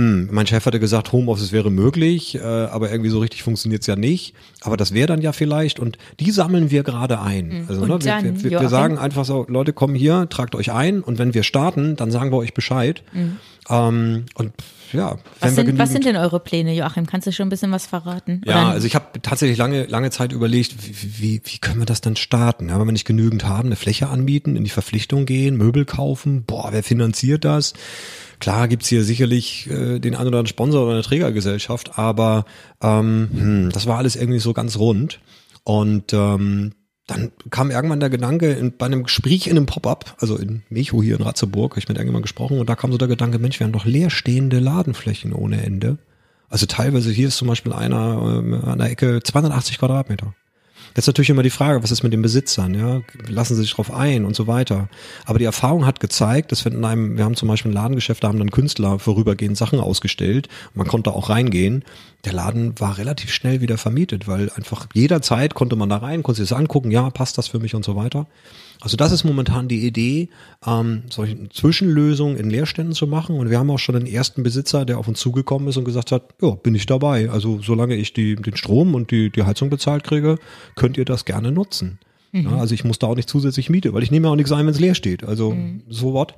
hm, 0.00 0.28
mein 0.30 0.46
Chef 0.46 0.64
hatte 0.64 0.80
gesagt, 0.80 1.12
Homeoffice 1.12 1.52
wäre 1.52 1.70
möglich, 1.70 2.34
äh, 2.34 2.40
aber 2.40 2.90
irgendwie 2.90 3.10
so 3.10 3.18
richtig 3.18 3.42
funktioniert's 3.42 3.86
ja 3.86 3.96
nicht. 3.96 4.34
Aber 4.62 4.78
das 4.78 4.94
wäre 4.94 5.06
dann 5.06 5.20
ja 5.20 5.32
vielleicht 5.32 5.78
und 5.78 5.98
die 6.20 6.30
sammeln 6.30 6.70
wir 6.70 6.84
gerade 6.84 7.20
ein. 7.20 7.48
Mhm. 7.48 7.64
Also 7.68 7.84
ne, 7.84 8.02
wir, 8.02 8.22
wir, 8.22 8.42
wir, 8.44 8.60
wir, 8.62 8.68
sagen 8.70 8.96
einfach 8.96 9.26
so, 9.26 9.44
Leute, 9.46 9.74
kommen 9.74 9.94
hier, 9.94 10.26
tragt 10.30 10.54
euch 10.54 10.72
ein 10.72 11.02
und 11.02 11.18
wenn 11.18 11.34
wir 11.34 11.42
starten, 11.42 11.96
dann 11.96 12.10
sagen 12.10 12.32
wir 12.32 12.38
euch 12.38 12.54
Bescheid. 12.54 13.02
Mhm. 13.12 13.36
Ähm, 13.68 14.24
und 14.36 14.54
ja, 14.94 15.18
was 15.38 15.54
sind, 15.54 15.78
was 15.78 15.92
sind 15.92 16.06
denn 16.06 16.16
eure 16.16 16.40
Pläne, 16.40 16.74
Joachim? 16.74 17.04
Kannst 17.04 17.26
du 17.26 17.32
schon 17.32 17.46
ein 17.46 17.50
bisschen 17.50 17.70
was 17.70 17.84
verraten? 17.84 18.40
Ja, 18.46 18.62
Oder? 18.62 18.70
also 18.70 18.86
ich 18.86 18.94
habe 18.94 19.20
tatsächlich 19.20 19.58
lange, 19.58 19.84
lange 19.84 20.10
Zeit 20.10 20.32
überlegt, 20.32 20.74
wie, 20.82 21.20
wie, 21.20 21.42
wie 21.44 21.58
können 21.58 21.78
wir 21.78 21.86
das 21.86 22.00
dann 22.00 22.16
starten? 22.16 22.70
Ja, 22.70 22.80
wenn 22.80 22.88
wir 22.88 22.92
nicht 22.92 23.06
genügend 23.06 23.44
haben, 23.44 23.68
eine 23.68 23.76
Fläche 23.76 24.08
anbieten, 24.08 24.56
in 24.56 24.64
die 24.64 24.70
Verpflichtung 24.70 25.26
gehen, 25.26 25.58
Möbel 25.58 25.84
kaufen, 25.84 26.44
boah, 26.44 26.70
wer 26.72 26.82
finanziert 26.82 27.44
das? 27.44 27.74
Klar 28.40 28.68
gibt's 28.68 28.88
hier 28.88 29.04
sicherlich 29.04 29.68
äh, 29.70 29.98
den 29.98 30.14
einen 30.14 30.28
oder 30.28 30.38
anderen 30.38 30.46
Sponsor 30.46 30.84
oder 30.84 30.94
eine 30.94 31.02
Trägergesellschaft, 31.02 31.98
aber 31.98 32.46
ähm, 32.82 33.28
hm, 33.32 33.70
das 33.70 33.86
war 33.86 33.98
alles 33.98 34.16
irgendwie 34.16 34.40
so 34.40 34.52
ganz 34.52 34.78
rund. 34.78 35.20
Und 35.62 36.12
ähm, 36.14 36.72
dann 37.06 37.32
kam 37.50 37.70
irgendwann 37.70 38.00
der 38.00 38.08
Gedanke, 38.08 38.52
in, 38.52 38.76
bei 38.76 38.86
einem 38.86 39.04
Gespräch 39.04 39.46
in 39.46 39.56
einem 39.56 39.66
Pop-up, 39.66 40.16
also 40.20 40.36
in 40.36 40.62
Mecho 40.70 41.02
hier 41.02 41.16
in 41.16 41.22
Ratzeburg, 41.22 41.72
habe 41.72 41.80
ich 41.80 41.88
mit 41.88 41.96
irgendjemandem 41.96 42.22
gesprochen 42.22 42.58
und 42.58 42.68
da 42.70 42.76
kam 42.76 42.92
so 42.92 42.98
der 42.98 43.08
Gedanke, 43.08 43.38
Mensch, 43.38 43.58
wir 43.60 43.66
haben 43.66 43.72
doch 43.72 43.84
leerstehende 43.84 44.58
Ladenflächen 44.58 45.32
ohne 45.32 45.62
Ende. 45.62 45.98
Also 46.48 46.66
teilweise 46.66 47.10
hier 47.10 47.28
ist 47.28 47.36
zum 47.36 47.48
Beispiel 47.48 47.72
einer 47.72 48.42
äh, 48.64 48.68
an 48.68 48.78
der 48.78 48.90
Ecke 48.90 49.22
280 49.22 49.78
Quadratmeter. 49.78 50.34
Jetzt 50.96 51.06
natürlich 51.06 51.30
immer 51.30 51.42
die 51.42 51.50
Frage, 51.50 51.82
was 51.82 51.90
ist 51.90 52.02
mit 52.02 52.12
den 52.12 52.22
Besitzern, 52.22 52.74
ja? 52.74 53.02
Lassen 53.28 53.54
sie 53.54 53.62
sich 53.62 53.72
drauf 53.72 53.92
ein 53.92 54.24
und 54.24 54.34
so 54.34 54.46
weiter. 54.46 54.88
Aber 55.24 55.38
die 55.38 55.44
Erfahrung 55.44 55.86
hat 55.86 56.00
gezeigt, 56.00 56.52
dass 56.52 56.64
wenn 56.64 56.74
in 56.74 56.84
einem, 56.84 57.16
wir 57.16 57.24
haben 57.24 57.36
zum 57.36 57.48
Beispiel 57.48 57.70
ein 57.70 57.74
Ladengeschäft, 57.74 58.24
da 58.24 58.28
haben 58.28 58.38
dann 58.38 58.50
Künstler 58.50 58.98
vorübergehend 58.98 59.56
Sachen 59.56 59.80
ausgestellt. 59.80 60.48
Man 60.74 60.86
konnte 60.86 61.12
auch 61.12 61.28
reingehen. 61.28 61.84
Der 62.24 62.32
Laden 62.32 62.78
war 62.78 62.98
relativ 62.98 63.32
schnell 63.32 63.60
wieder 63.60 63.78
vermietet, 63.78 64.26
weil 64.26 64.50
einfach 64.50 64.86
jederzeit 64.92 65.54
konnte 65.54 65.76
man 65.76 65.88
da 65.88 65.98
rein, 65.98 66.22
konnte 66.22 66.40
sich 66.42 66.50
das 66.50 66.58
angucken, 66.58 66.90
ja, 66.90 67.08
passt 67.10 67.38
das 67.38 67.48
für 67.48 67.60
mich 67.60 67.74
und 67.74 67.84
so 67.84 67.96
weiter. 67.96 68.26
Also 68.80 68.96
das 68.96 69.12
ist 69.12 69.24
momentan 69.24 69.68
die 69.68 69.86
Idee, 69.86 70.30
ähm, 70.66 71.02
solche 71.10 71.48
Zwischenlösungen 71.50 72.36
in 72.36 72.48
Leerständen 72.48 72.94
zu 72.94 73.06
machen. 73.06 73.36
Und 73.36 73.50
wir 73.50 73.58
haben 73.58 73.70
auch 73.70 73.78
schon 73.78 73.94
den 73.94 74.06
ersten 74.06 74.42
Besitzer, 74.42 74.84
der 74.84 74.98
auf 74.98 75.06
uns 75.06 75.20
zugekommen 75.20 75.68
ist 75.68 75.76
und 75.76 75.84
gesagt 75.84 76.12
hat, 76.12 76.34
ja, 76.40 76.50
bin 76.50 76.74
ich 76.74 76.86
dabei. 76.86 77.30
Also 77.30 77.60
solange 77.60 77.94
ich 77.94 78.12
die, 78.12 78.36
den 78.36 78.56
Strom 78.56 78.94
und 78.94 79.10
die, 79.10 79.30
die 79.30 79.42
Heizung 79.42 79.68
bezahlt 79.68 80.04
kriege, 80.04 80.38
könnt 80.76 80.96
ihr 80.96 81.04
das 81.04 81.24
gerne 81.24 81.52
nutzen. 81.52 81.98
Mhm. 82.32 82.50
Ja, 82.50 82.56
also 82.58 82.74
ich 82.74 82.84
muss 82.84 82.98
da 82.98 83.08
auch 83.08 83.16
nicht 83.16 83.28
zusätzlich 83.28 83.70
Miete, 83.70 83.92
weil 83.92 84.02
ich 84.02 84.10
nehme 84.10 84.28
ja 84.28 84.32
auch 84.32 84.36
nichts 84.36 84.52
ein, 84.52 84.66
wenn 84.66 84.74
es 84.74 84.80
leer 84.80 84.94
steht. 84.94 85.24
Also 85.24 85.52
mhm. 85.52 85.82
so 85.88 86.12
what. 86.12 86.34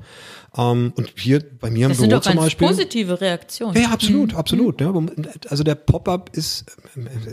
Ähm, 0.56 0.92
und 0.96 1.12
hier 1.16 1.42
bei 1.61 1.70
mir 1.70 1.88
das 1.88 1.99
im 1.99 2.08
Büro 2.08 2.20
zum 2.20 2.37
Beispiel. 2.37 2.68
positive 2.68 3.20
Reaktion. 3.20 3.75
Ja, 3.75 3.82
ja 3.82 3.88
absolut, 3.90 4.32
mhm. 4.32 4.38
absolut. 4.38 4.80
Ja. 4.80 4.92
Also 5.49 5.64
der 5.64 5.75
Pop-up 5.75 6.30
ist, 6.34 6.66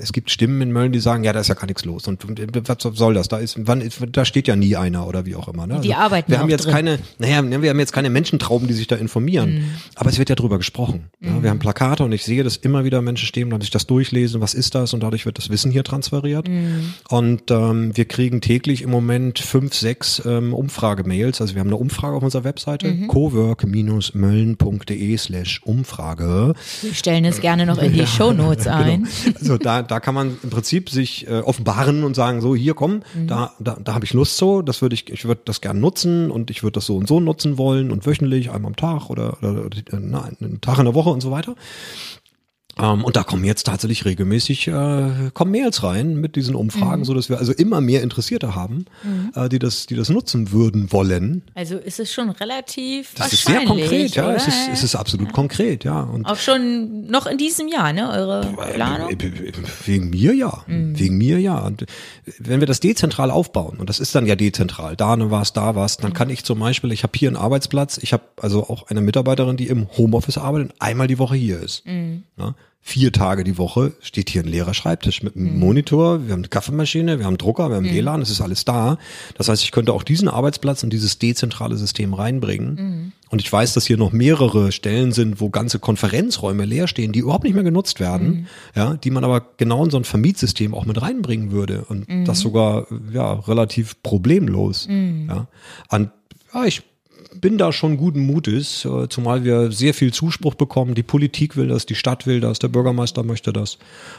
es 0.01 0.13
gibt 0.13 0.31
Stimmen 0.31 0.61
in 0.61 0.71
Mölln, 0.71 0.93
die 0.93 0.99
sagen, 0.99 1.23
ja, 1.23 1.33
da 1.33 1.41
ist 1.41 1.49
ja 1.49 1.55
gar 1.55 1.65
nichts 1.65 1.83
los. 1.83 2.07
Und 2.07 2.23
was 2.23 2.97
soll 2.97 3.13
das? 3.13 3.27
Da 3.27 3.37
ist, 3.37 3.55
wann, 3.59 3.83
da 4.11 4.23
steht 4.23 4.47
ja 4.47 4.55
nie 4.55 4.75
einer 4.77 5.05
oder 5.05 5.25
wie 5.25 5.35
auch 5.35 5.49
immer. 5.49 5.67
Ne? 5.67 5.75
Also 5.75 5.83
die 5.83 5.95
arbeiten 5.95 6.31
Wir 6.31 6.39
haben 6.39 6.49
jetzt 6.49 6.65
drin. 6.65 6.73
keine, 6.73 6.99
naja, 7.17 7.43
wir 7.61 7.69
haben 7.69 7.79
jetzt 7.79 7.91
keine 7.91 8.09
Menschentrauben, 8.09 8.67
die 8.67 8.73
sich 8.73 8.87
da 8.87 8.95
informieren. 8.95 9.53
Mhm. 9.53 9.69
Aber 9.95 10.09
es 10.09 10.17
wird 10.17 10.29
ja 10.29 10.35
drüber 10.35 10.57
gesprochen. 10.57 11.09
Ja. 11.19 11.27
Wir 11.27 11.39
mhm. 11.39 11.47
haben 11.47 11.59
Plakate 11.59 12.05
und 12.05 12.13
ich 12.13 12.23
sehe, 12.23 12.43
dass 12.43 12.55
immer 12.55 12.85
wieder 12.85 13.01
Menschen 13.01 13.27
stehen, 13.27 13.49
dann 13.49 13.59
sich 13.59 13.71
das 13.71 13.85
durchlesen, 13.85 14.39
was 14.39 14.53
ist 14.53 14.75
das? 14.75 14.93
Und 14.93 15.01
dadurch 15.01 15.25
wird 15.25 15.37
das 15.37 15.49
Wissen 15.49 15.71
hier 15.71 15.83
transferiert. 15.83 16.47
Mhm. 16.47 16.93
Und 17.09 17.51
ähm, 17.51 17.95
wir 17.97 18.05
kriegen 18.05 18.39
täglich 18.49 18.81
im 18.81 18.89
Moment 18.89 19.37
fünf, 19.37 19.75
sechs 19.75 20.23
ähm, 20.25 20.55
Umfragemails. 20.55 21.39
Also 21.39 21.53
wir 21.53 21.59
haben 21.59 21.67
eine 21.67 21.75
Umfrage 21.75 22.15
auf 22.15 22.23
unserer 22.23 22.45
Webseite, 22.45 22.87
mhm. 22.87 23.07
cowork-mölln.de 23.07 25.17
slash 25.17 25.61
Umfrage. 25.63 26.55
Wir 26.81 26.95
stellen 26.95 27.25
es 27.25 27.41
gerne 27.41 27.67
noch 27.67 27.77
in 27.77 27.93
die 27.93 27.99
ja, 27.99 28.07
Show 28.07 28.33
Notes 28.33 28.63
genau. 28.63 28.77
ein. 28.77 29.07
Genau. 29.23 29.37
Also 29.39 29.59
da, 29.59 29.83
da 29.83 29.99
kann 29.99 30.15
man 30.15 30.39
im 30.41 30.49
Prinzip 30.49 30.89
sich 30.89 31.27
äh, 31.27 31.41
offenbaren 31.41 32.03
und 32.03 32.15
sagen, 32.15 32.41
so 32.41 32.55
hier 32.55 32.73
komm, 32.73 33.03
mhm. 33.13 33.27
da, 33.27 33.53
da, 33.59 33.77
da 33.83 33.93
habe 33.93 34.05
ich 34.05 34.13
Lust 34.13 34.37
so, 34.37 34.63
das 34.63 34.81
würde 34.81 34.95
ich, 34.95 35.11
ich 35.11 35.25
würde 35.25 35.41
das 35.45 35.61
gerne 35.61 35.79
nutzen 35.79 36.31
und 36.31 36.49
ich 36.49 36.63
würde 36.63 36.79
das 36.79 36.87
so 36.87 36.97
und 36.97 37.07
so 37.07 37.19
nutzen 37.19 37.59
wollen 37.59 37.91
und 37.91 38.07
wöchentlich, 38.07 38.49
einmal 38.49 38.69
am 38.69 38.75
Tag 38.75 39.11
oder, 39.11 39.37
oder, 39.43 39.65
oder 39.65 39.77
na, 39.99 40.27
einen 40.41 40.59
Tag 40.59 40.79
in 40.79 40.85
der 40.85 40.95
Woche 40.95 41.11
und 41.11 41.21
so 41.21 41.29
weiter. 41.29 41.53
Ähm, 42.79 43.03
und 43.03 43.15
da 43.15 43.23
kommen 43.23 43.43
jetzt 43.43 43.65
tatsächlich 43.65 44.05
regelmäßig 44.05 44.67
äh, 44.67 45.31
kommen 45.33 45.51
Mails 45.51 45.83
rein 45.83 46.15
mit 46.15 46.35
diesen 46.35 46.55
Umfragen, 46.55 47.01
mhm. 47.01 47.05
so 47.05 47.13
dass 47.13 47.29
wir 47.29 47.37
also 47.37 47.51
immer 47.51 47.81
mehr 47.81 48.01
Interessierte 48.01 48.55
haben, 48.55 48.85
mhm. 49.03 49.31
äh, 49.35 49.49
die 49.49 49.59
das, 49.59 49.85
die 49.85 49.95
das 49.95 50.09
nutzen 50.09 50.51
würden 50.51 50.91
wollen. 50.91 51.43
Also 51.55 51.77
ist 51.77 51.99
es 51.99 52.13
schon 52.13 52.29
relativ 52.29 53.13
Das 53.15 53.33
ist 53.33 53.45
sehr 53.45 53.65
konkret, 53.65 54.15
ja. 54.15 54.33
Es 54.33 54.47
ist, 54.47 54.69
es 54.71 54.83
ist 54.83 54.95
absolut 54.95 55.27
ja. 55.27 55.33
konkret, 55.33 55.83
ja. 55.83 56.01
Und 56.01 56.25
Auch 56.25 56.37
schon 56.37 57.07
noch 57.07 57.25
in 57.25 57.37
diesem 57.37 57.67
Jahr, 57.67 57.91
ne? 57.91 58.09
Eure 58.09 58.41
Planung? 58.73 59.09
Wegen 59.85 60.09
mir 60.09 60.33
ja, 60.33 60.63
mhm. 60.67 60.97
wegen 60.97 61.17
mir 61.17 61.39
ja. 61.39 61.59
Und 61.59 61.85
wenn 62.37 62.59
wir 62.59 62.67
das 62.67 62.79
dezentral 62.79 63.31
aufbauen 63.31 63.77
und 63.77 63.89
das 63.89 63.99
ist 63.99 64.15
dann 64.15 64.25
ja 64.25 64.35
dezentral, 64.35 64.95
da 64.95 65.15
ne 65.15 65.31
was, 65.31 65.53
da 65.53 65.75
was, 65.75 65.97
dann 65.97 66.11
mhm. 66.11 66.15
kann 66.15 66.29
ich 66.29 66.45
zum 66.45 66.59
Beispiel, 66.59 66.91
ich 66.91 67.03
habe 67.03 67.17
hier 67.17 67.29
einen 67.29 67.37
Arbeitsplatz, 67.37 67.97
ich 67.97 68.13
habe 68.13 68.23
also 68.37 68.63
auch 68.63 68.87
eine 68.87 69.01
Mitarbeiterin, 69.01 69.57
die 69.57 69.67
im 69.67 69.87
Homeoffice 69.97 70.37
arbeitet, 70.37 70.73
einmal 70.79 71.07
die 71.07 71.19
Woche 71.19 71.35
hier 71.35 71.59
ist. 71.59 71.85
Mhm. 71.85 72.23
Ja? 72.37 72.55
Vier 72.81 73.11
Tage 73.11 73.43
die 73.43 73.57
Woche 73.57 73.93
steht 74.01 74.29
hier 74.29 74.41
ein 74.41 74.47
leerer 74.47 74.73
Schreibtisch 74.73 75.21
mit 75.21 75.35
einem 75.35 75.53
mhm. 75.53 75.59
Monitor, 75.59 76.25
wir 76.25 76.33
haben 76.33 76.39
eine 76.39 76.47
Kaffeemaschine, 76.47 77.19
wir 77.19 77.25
haben 77.25 77.31
einen 77.31 77.37
Drucker, 77.37 77.69
wir 77.69 77.75
haben 77.75 77.85
mhm. 77.85 77.93
WLAN, 77.93 78.21
es 78.21 78.29
ist 78.29 78.41
alles 78.41 78.65
da. 78.65 78.97
Das 79.35 79.47
heißt, 79.47 79.63
ich 79.63 79.71
könnte 79.71 79.93
auch 79.93 80.03
diesen 80.03 80.27
Arbeitsplatz 80.27 80.83
und 80.83 80.91
dieses 80.91 81.19
dezentrale 81.19 81.77
System 81.77 82.13
reinbringen. 82.13 82.75
Mhm. 82.75 83.11
Und 83.29 83.41
ich 83.41 83.51
weiß, 83.51 83.73
dass 83.73 83.85
hier 83.85 83.97
noch 83.97 84.11
mehrere 84.11 84.71
Stellen 84.71 85.11
sind, 85.11 85.39
wo 85.39 85.49
ganze 85.49 85.77
Konferenzräume 85.77 86.65
leer 86.65 86.87
stehen, 86.87 87.11
die 87.11 87.19
überhaupt 87.19 87.43
nicht 87.43 87.53
mehr 87.53 87.63
genutzt 87.63 87.99
werden, 87.99 88.27
mhm. 88.27 88.47
ja, 88.75 88.93
die 88.95 89.11
man 89.11 89.23
aber 89.23 89.45
genau 89.57 89.85
in 89.85 89.91
so 89.91 89.97
ein 89.97 90.03
Vermietsystem 90.03 90.73
auch 90.73 90.85
mit 90.85 90.99
reinbringen 90.99 91.51
würde 91.51 91.85
und 91.89 92.09
mhm. 92.09 92.25
das 92.25 92.39
sogar 92.39 92.87
ja 93.13 93.33
relativ 93.33 94.01
problemlos. 94.01 94.87
Mhm. 94.87 95.27
Ja. 95.29 95.47
Und 95.89 96.09
ja, 96.53 96.65
ich 96.65 96.81
bin 97.35 97.57
da 97.57 97.71
schon 97.71 97.97
guten 97.97 98.21
Mutes, 98.21 98.85
äh, 98.85 99.07
zumal 99.09 99.43
wir 99.43 99.71
sehr 99.71 99.93
viel 99.93 100.13
Zuspruch 100.13 100.55
bekommen. 100.55 100.95
Die 100.95 101.03
Politik 101.03 101.55
will 101.55 101.67
das, 101.67 101.85
die 101.85 101.95
Stadt 101.95 102.25
will 102.25 102.39
das, 102.39 102.59
der 102.59 102.67
Bürgermeister 102.67 103.23
möchte 103.23 103.53
das. 103.53 103.77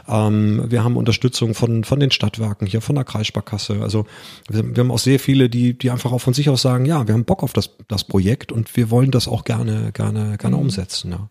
Ähm, 0.08 0.64
wir 0.68 0.84
haben 0.84 0.96
Unterstützung 0.96 1.54
von, 1.54 1.84
von 1.84 2.00
den 2.00 2.10
Stadtwerken 2.10 2.66
hier, 2.66 2.80
von 2.80 2.94
der 2.94 3.04
Kreissparkasse. 3.04 3.80
Also 3.82 4.06
wir, 4.48 4.76
wir 4.76 4.82
haben 4.82 4.90
auch 4.90 4.98
sehr 4.98 5.18
viele, 5.18 5.48
die, 5.48 5.76
die 5.76 5.90
einfach 5.90 6.12
auch 6.12 6.20
von 6.20 6.34
sich 6.34 6.48
aus 6.48 6.62
sagen, 6.62 6.84
ja, 6.86 7.06
wir 7.06 7.14
haben 7.14 7.24
Bock 7.24 7.42
auf 7.42 7.52
das, 7.52 7.70
das 7.88 8.04
Projekt 8.04 8.52
und 8.52 8.76
wir 8.76 8.90
wollen 8.90 9.10
das 9.10 9.28
auch 9.28 9.44
gerne, 9.44 9.92
gerne, 9.92 10.36
gerne 10.38 10.56
mhm. 10.56 10.62
umsetzen. 10.62 11.12
Ja. 11.12 11.28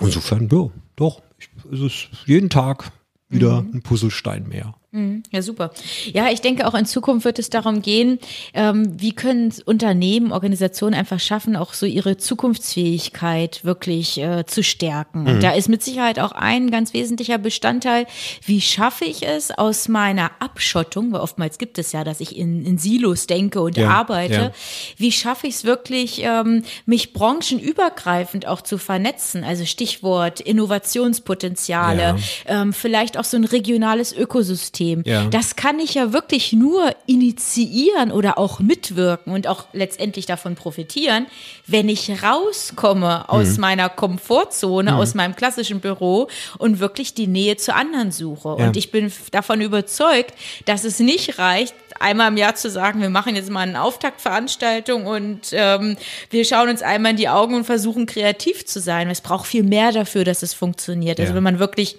Insofern, 0.00 0.48
ja, 0.50 0.70
doch, 0.96 1.22
ich, 1.38 1.48
es 1.72 1.80
ist 1.80 2.08
jeden 2.26 2.50
Tag 2.50 2.92
wieder 3.28 3.62
mhm. 3.62 3.74
ein 3.74 3.82
Puzzlestein 3.82 4.48
mehr. 4.48 4.74
Mhm. 4.92 5.22
Ja, 5.30 5.40
super. 5.40 5.70
Ja, 6.12 6.30
ich 6.30 6.40
denke 6.40 6.66
auch 6.66 6.74
in 6.74 6.84
Zukunft 6.84 7.24
wird 7.24 7.38
es 7.38 7.48
darum 7.48 7.80
gehen, 7.80 8.18
ähm, 8.54 9.00
wie 9.00 9.12
können 9.12 9.54
Unternehmen, 9.64 10.32
Organisationen 10.32 10.94
einfach 10.94 11.20
schaffen, 11.20 11.54
auch 11.54 11.74
so 11.74 11.86
ihre 11.86 12.16
Zukunftsfähigkeit 12.16 13.64
wirklich 13.64 14.18
äh, 14.18 14.44
zu 14.46 14.64
stärken. 14.64 15.22
Mhm. 15.22 15.26
Und 15.28 15.42
da 15.44 15.52
ist 15.52 15.68
mit 15.68 15.84
Sicherheit 15.84 16.18
auch 16.18 16.32
ein 16.32 16.72
ganz 16.72 16.92
wesentlicher 16.92 17.38
Bestandteil, 17.38 18.06
wie 18.44 18.60
schaffe 18.60 19.04
ich 19.04 19.24
es 19.24 19.52
aus 19.52 19.86
meiner 19.86 20.32
Abschottung, 20.40 21.12
weil 21.12 21.20
oftmals 21.20 21.58
gibt 21.58 21.78
es 21.78 21.92
ja, 21.92 22.02
dass 22.02 22.20
ich 22.20 22.36
in, 22.36 22.66
in 22.66 22.76
Silos 22.76 23.28
denke 23.28 23.60
und 23.60 23.76
ja, 23.76 23.90
arbeite, 23.90 24.34
ja. 24.34 24.52
wie 24.96 25.12
schaffe 25.12 25.46
ich 25.46 25.54
es 25.54 25.64
wirklich, 25.64 26.22
ähm, 26.24 26.64
mich 26.84 27.12
branchenübergreifend 27.12 28.48
auch 28.48 28.60
zu 28.60 28.76
vernetzen? 28.76 29.44
Also 29.44 29.64
Stichwort 29.66 30.40
Innovationspotenziale, 30.40 32.02
ja. 32.02 32.16
ähm, 32.46 32.72
vielleicht 32.72 33.16
auch 33.18 33.24
so 33.24 33.36
ein 33.36 33.44
regionales 33.44 34.12
Ökosystem 34.12 34.79
System. 34.80 35.02
Ja. 35.06 35.26
Das 35.26 35.56
kann 35.56 35.78
ich 35.78 35.94
ja 35.94 36.12
wirklich 36.12 36.52
nur 36.52 36.94
initiieren 37.06 38.10
oder 38.10 38.38
auch 38.38 38.60
mitwirken 38.60 39.32
und 39.32 39.46
auch 39.46 39.66
letztendlich 39.72 40.26
davon 40.26 40.54
profitieren, 40.54 41.26
wenn 41.66 41.88
ich 41.88 42.22
rauskomme 42.22 43.28
aus 43.28 43.54
mhm. 43.56 43.60
meiner 43.60 43.88
Komfortzone, 43.88 44.92
mhm. 44.92 44.98
aus 44.98 45.14
meinem 45.14 45.36
klassischen 45.36 45.80
Büro 45.80 46.28
und 46.58 46.80
wirklich 46.80 47.14
die 47.14 47.26
Nähe 47.26 47.56
zu 47.56 47.74
anderen 47.74 48.10
suche. 48.12 48.56
Ja. 48.58 48.66
Und 48.66 48.76
ich 48.76 48.90
bin 48.90 49.12
davon 49.32 49.60
überzeugt, 49.60 50.34
dass 50.64 50.84
es 50.84 50.98
nicht 50.98 51.38
reicht, 51.38 51.74
einmal 51.98 52.28
im 52.28 52.36
Jahr 52.36 52.54
zu 52.54 52.70
sagen, 52.70 53.02
wir 53.02 53.10
machen 53.10 53.36
jetzt 53.36 53.50
mal 53.50 53.60
eine 53.60 53.82
Auftaktveranstaltung 53.82 55.06
und 55.06 55.48
ähm, 55.52 55.96
wir 56.30 56.44
schauen 56.44 56.70
uns 56.70 56.82
einmal 56.82 57.10
in 57.12 57.16
die 57.16 57.28
Augen 57.28 57.54
und 57.54 57.64
versuchen 57.64 58.06
kreativ 58.06 58.64
zu 58.64 58.80
sein. 58.80 59.10
Es 59.10 59.20
braucht 59.20 59.46
viel 59.46 59.62
mehr 59.62 59.92
dafür, 59.92 60.24
dass 60.24 60.42
es 60.42 60.54
funktioniert. 60.54 61.20
Also 61.20 61.34
wenn 61.34 61.42
man 61.42 61.58
wirklich 61.58 61.98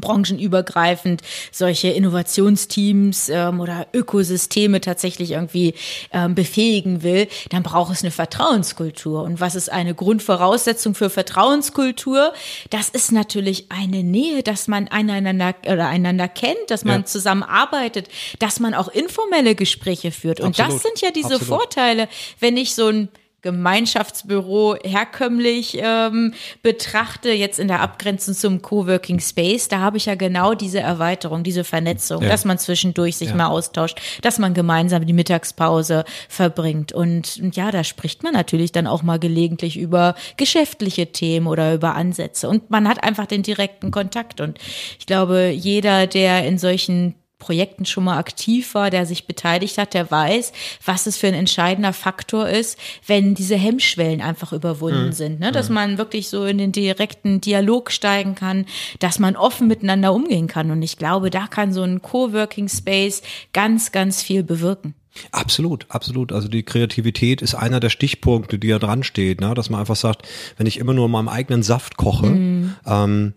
branchenübergreifend 0.00 1.22
solche 1.50 1.88
Innovationsteams 1.88 3.28
ähm, 3.28 3.60
oder 3.60 3.86
Ökosysteme 3.92 4.80
tatsächlich 4.80 5.32
irgendwie 5.32 5.74
ähm, 6.12 6.34
befähigen 6.34 7.02
will, 7.02 7.28
dann 7.50 7.62
braucht 7.62 7.92
es 7.92 8.02
eine 8.02 8.10
Vertrauenskultur. 8.10 9.22
Und 9.22 9.40
was 9.40 9.54
ist 9.54 9.70
eine 9.70 9.94
Grundvoraussetzung 9.94 10.94
für 10.94 11.10
Vertrauenskultur? 11.10 12.32
Das 12.70 12.88
ist 12.88 13.12
natürlich 13.12 13.66
eine 13.70 14.02
Nähe, 14.02 14.42
dass 14.42 14.68
man 14.68 14.88
einander 14.88 15.54
oder 15.66 15.88
einander 15.88 16.28
kennt, 16.28 16.70
dass 16.70 16.84
man 16.84 17.00
ja. 17.00 17.06
zusammenarbeitet, 17.06 18.08
dass 18.38 18.60
man 18.60 18.74
auch 18.74 18.88
informelle 18.88 19.54
Gespräche 19.54 20.10
führt. 20.10 20.40
Und 20.40 20.58
Absolut. 20.58 20.72
das 20.72 20.82
sind 20.82 21.00
ja 21.00 21.10
diese 21.10 21.34
Absolut. 21.34 21.60
Vorteile, 21.60 22.08
wenn 22.40 22.56
ich 22.56 22.74
so 22.74 22.88
ein 22.88 23.08
Gemeinschaftsbüro 23.42 24.76
herkömmlich 24.84 25.78
ähm, 25.80 26.32
betrachte, 26.62 27.30
jetzt 27.30 27.58
in 27.58 27.68
der 27.68 27.80
Abgrenzung 27.80 28.34
zum 28.34 28.62
Coworking 28.62 29.18
Space, 29.20 29.68
da 29.68 29.80
habe 29.80 29.96
ich 29.96 30.06
ja 30.06 30.14
genau 30.14 30.54
diese 30.54 30.78
Erweiterung, 30.80 31.42
diese 31.42 31.64
Vernetzung, 31.64 32.22
ja. 32.22 32.28
dass 32.28 32.44
man 32.44 32.58
zwischendurch 32.58 33.16
sich 33.16 33.30
ja. 33.30 33.34
mal 33.34 33.48
austauscht, 33.48 34.00
dass 34.22 34.38
man 34.38 34.54
gemeinsam 34.54 35.04
die 35.06 35.12
Mittagspause 35.12 36.04
verbringt. 36.28 36.92
Und, 36.92 37.40
und 37.42 37.56
ja, 37.56 37.70
da 37.72 37.82
spricht 37.82 38.22
man 38.22 38.32
natürlich 38.32 38.70
dann 38.70 38.86
auch 38.86 39.02
mal 39.02 39.18
gelegentlich 39.18 39.76
über 39.76 40.14
geschäftliche 40.36 41.08
Themen 41.08 41.48
oder 41.48 41.74
über 41.74 41.96
Ansätze. 41.96 42.48
Und 42.48 42.70
man 42.70 42.88
hat 42.88 43.02
einfach 43.02 43.26
den 43.26 43.42
direkten 43.42 43.90
Kontakt. 43.90 44.40
Und 44.40 44.58
ich 44.98 45.06
glaube, 45.06 45.48
jeder, 45.50 46.06
der 46.06 46.46
in 46.46 46.58
solchen 46.58 47.14
Projekten 47.42 47.84
schon 47.86 48.04
mal 48.04 48.18
aktiv 48.18 48.72
war, 48.76 48.88
der 48.88 49.04
sich 49.04 49.26
beteiligt 49.26 49.76
hat, 49.76 49.94
der 49.94 50.08
weiß, 50.08 50.52
was 50.86 51.06
es 51.06 51.16
für 51.16 51.26
ein 51.26 51.34
entscheidender 51.34 51.92
Faktor 51.92 52.48
ist, 52.48 52.78
wenn 53.04 53.34
diese 53.34 53.56
Hemmschwellen 53.56 54.20
einfach 54.20 54.52
überwunden 54.52 55.06
mhm. 55.06 55.12
sind, 55.12 55.40
ne? 55.40 55.50
dass 55.50 55.68
mhm. 55.68 55.74
man 55.74 55.98
wirklich 55.98 56.28
so 56.28 56.44
in 56.44 56.58
den 56.58 56.70
direkten 56.70 57.40
Dialog 57.40 57.90
steigen 57.90 58.36
kann, 58.36 58.64
dass 59.00 59.18
man 59.18 59.34
offen 59.34 59.66
miteinander 59.66 60.12
umgehen 60.12 60.46
kann. 60.46 60.70
Und 60.70 60.82
ich 60.82 60.98
glaube, 60.98 61.30
da 61.30 61.48
kann 61.48 61.72
so 61.72 61.82
ein 61.82 62.00
Coworking 62.00 62.68
Space 62.68 63.22
ganz, 63.52 63.90
ganz 63.90 64.22
viel 64.22 64.44
bewirken. 64.44 64.94
Absolut, 65.32 65.86
absolut. 65.88 66.30
Also 66.30 66.46
die 66.46 66.62
Kreativität 66.62 67.42
ist 67.42 67.56
einer 67.56 67.80
der 67.80 67.90
Stichpunkte, 67.90 68.60
die 68.60 68.68
da 68.68 68.78
dran 68.78 69.02
steht, 69.02 69.40
ne? 69.40 69.52
dass 69.54 69.68
man 69.68 69.80
einfach 69.80 69.96
sagt, 69.96 70.28
wenn 70.56 70.68
ich 70.68 70.78
immer 70.78 70.94
nur 70.94 71.06
in 71.06 71.10
meinem 71.10 71.28
eigenen 71.28 71.64
Saft 71.64 71.96
koche, 71.96 72.26
mhm. 72.26 72.76
ähm, 72.86 73.34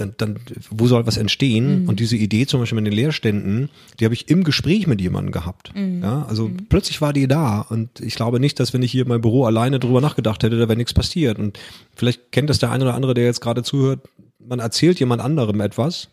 dann, 0.00 0.14
dann 0.16 0.38
wo 0.70 0.86
soll 0.86 1.06
was 1.06 1.16
entstehen? 1.16 1.82
Mhm. 1.82 1.88
Und 1.88 2.00
diese 2.00 2.16
Idee 2.16 2.46
zum 2.46 2.60
Beispiel 2.60 2.76
mit 2.76 2.86
den 2.86 2.94
Leerständen, 2.94 3.70
die 3.98 4.04
habe 4.04 4.14
ich 4.14 4.28
im 4.28 4.44
Gespräch 4.44 4.86
mit 4.86 5.00
jemandem 5.00 5.32
gehabt. 5.32 5.72
Mhm. 5.74 6.02
Ja, 6.02 6.24
also 6.28 6.48
mhm. 6.48 6.66
plötzlich 6.68 7.00
war 7.00 7.12
die 7.12 7.28
da 7.28 7.60
und 7.60 8.00
ich 8.00 8.14
glaube 8.14 8.40
nicht, 8.40 8.58
dass 8.60 8.72
wenn 8.72 8.82
ich 8.82 8.92
hier 8.92 9.02
in 9.02 9.08
meinem 9.08 9.20
Büro 9.20 9.44
alleine 9.44 9.78
drüber 9.78 10.00
nachgedacht 10.00 10.42
hätte, 10.42 10.58
da 10.58 10.68
wäre 10.68 10.76
nichts 10.76 10.94
passiert. 10.94 11.38
Und 11.38 11.58
vielleicht 11.94 12.32
kennt 12.32 12.50
das 12.50 12.58
der 12.58 12.70
eine 12.70 12.84
oder 12.84 12.94
andere, 12.94 13.14
der 13.14 13.24
jetzt 13.24 13.40
gerade 13.40 13.62
zuhört. 13.62 14.00
Man 14.38 14.58
erzählt 14.58 14.98
jemand 15.00 15.22
anderem 15.22 15.60
etwas 15.60 16.08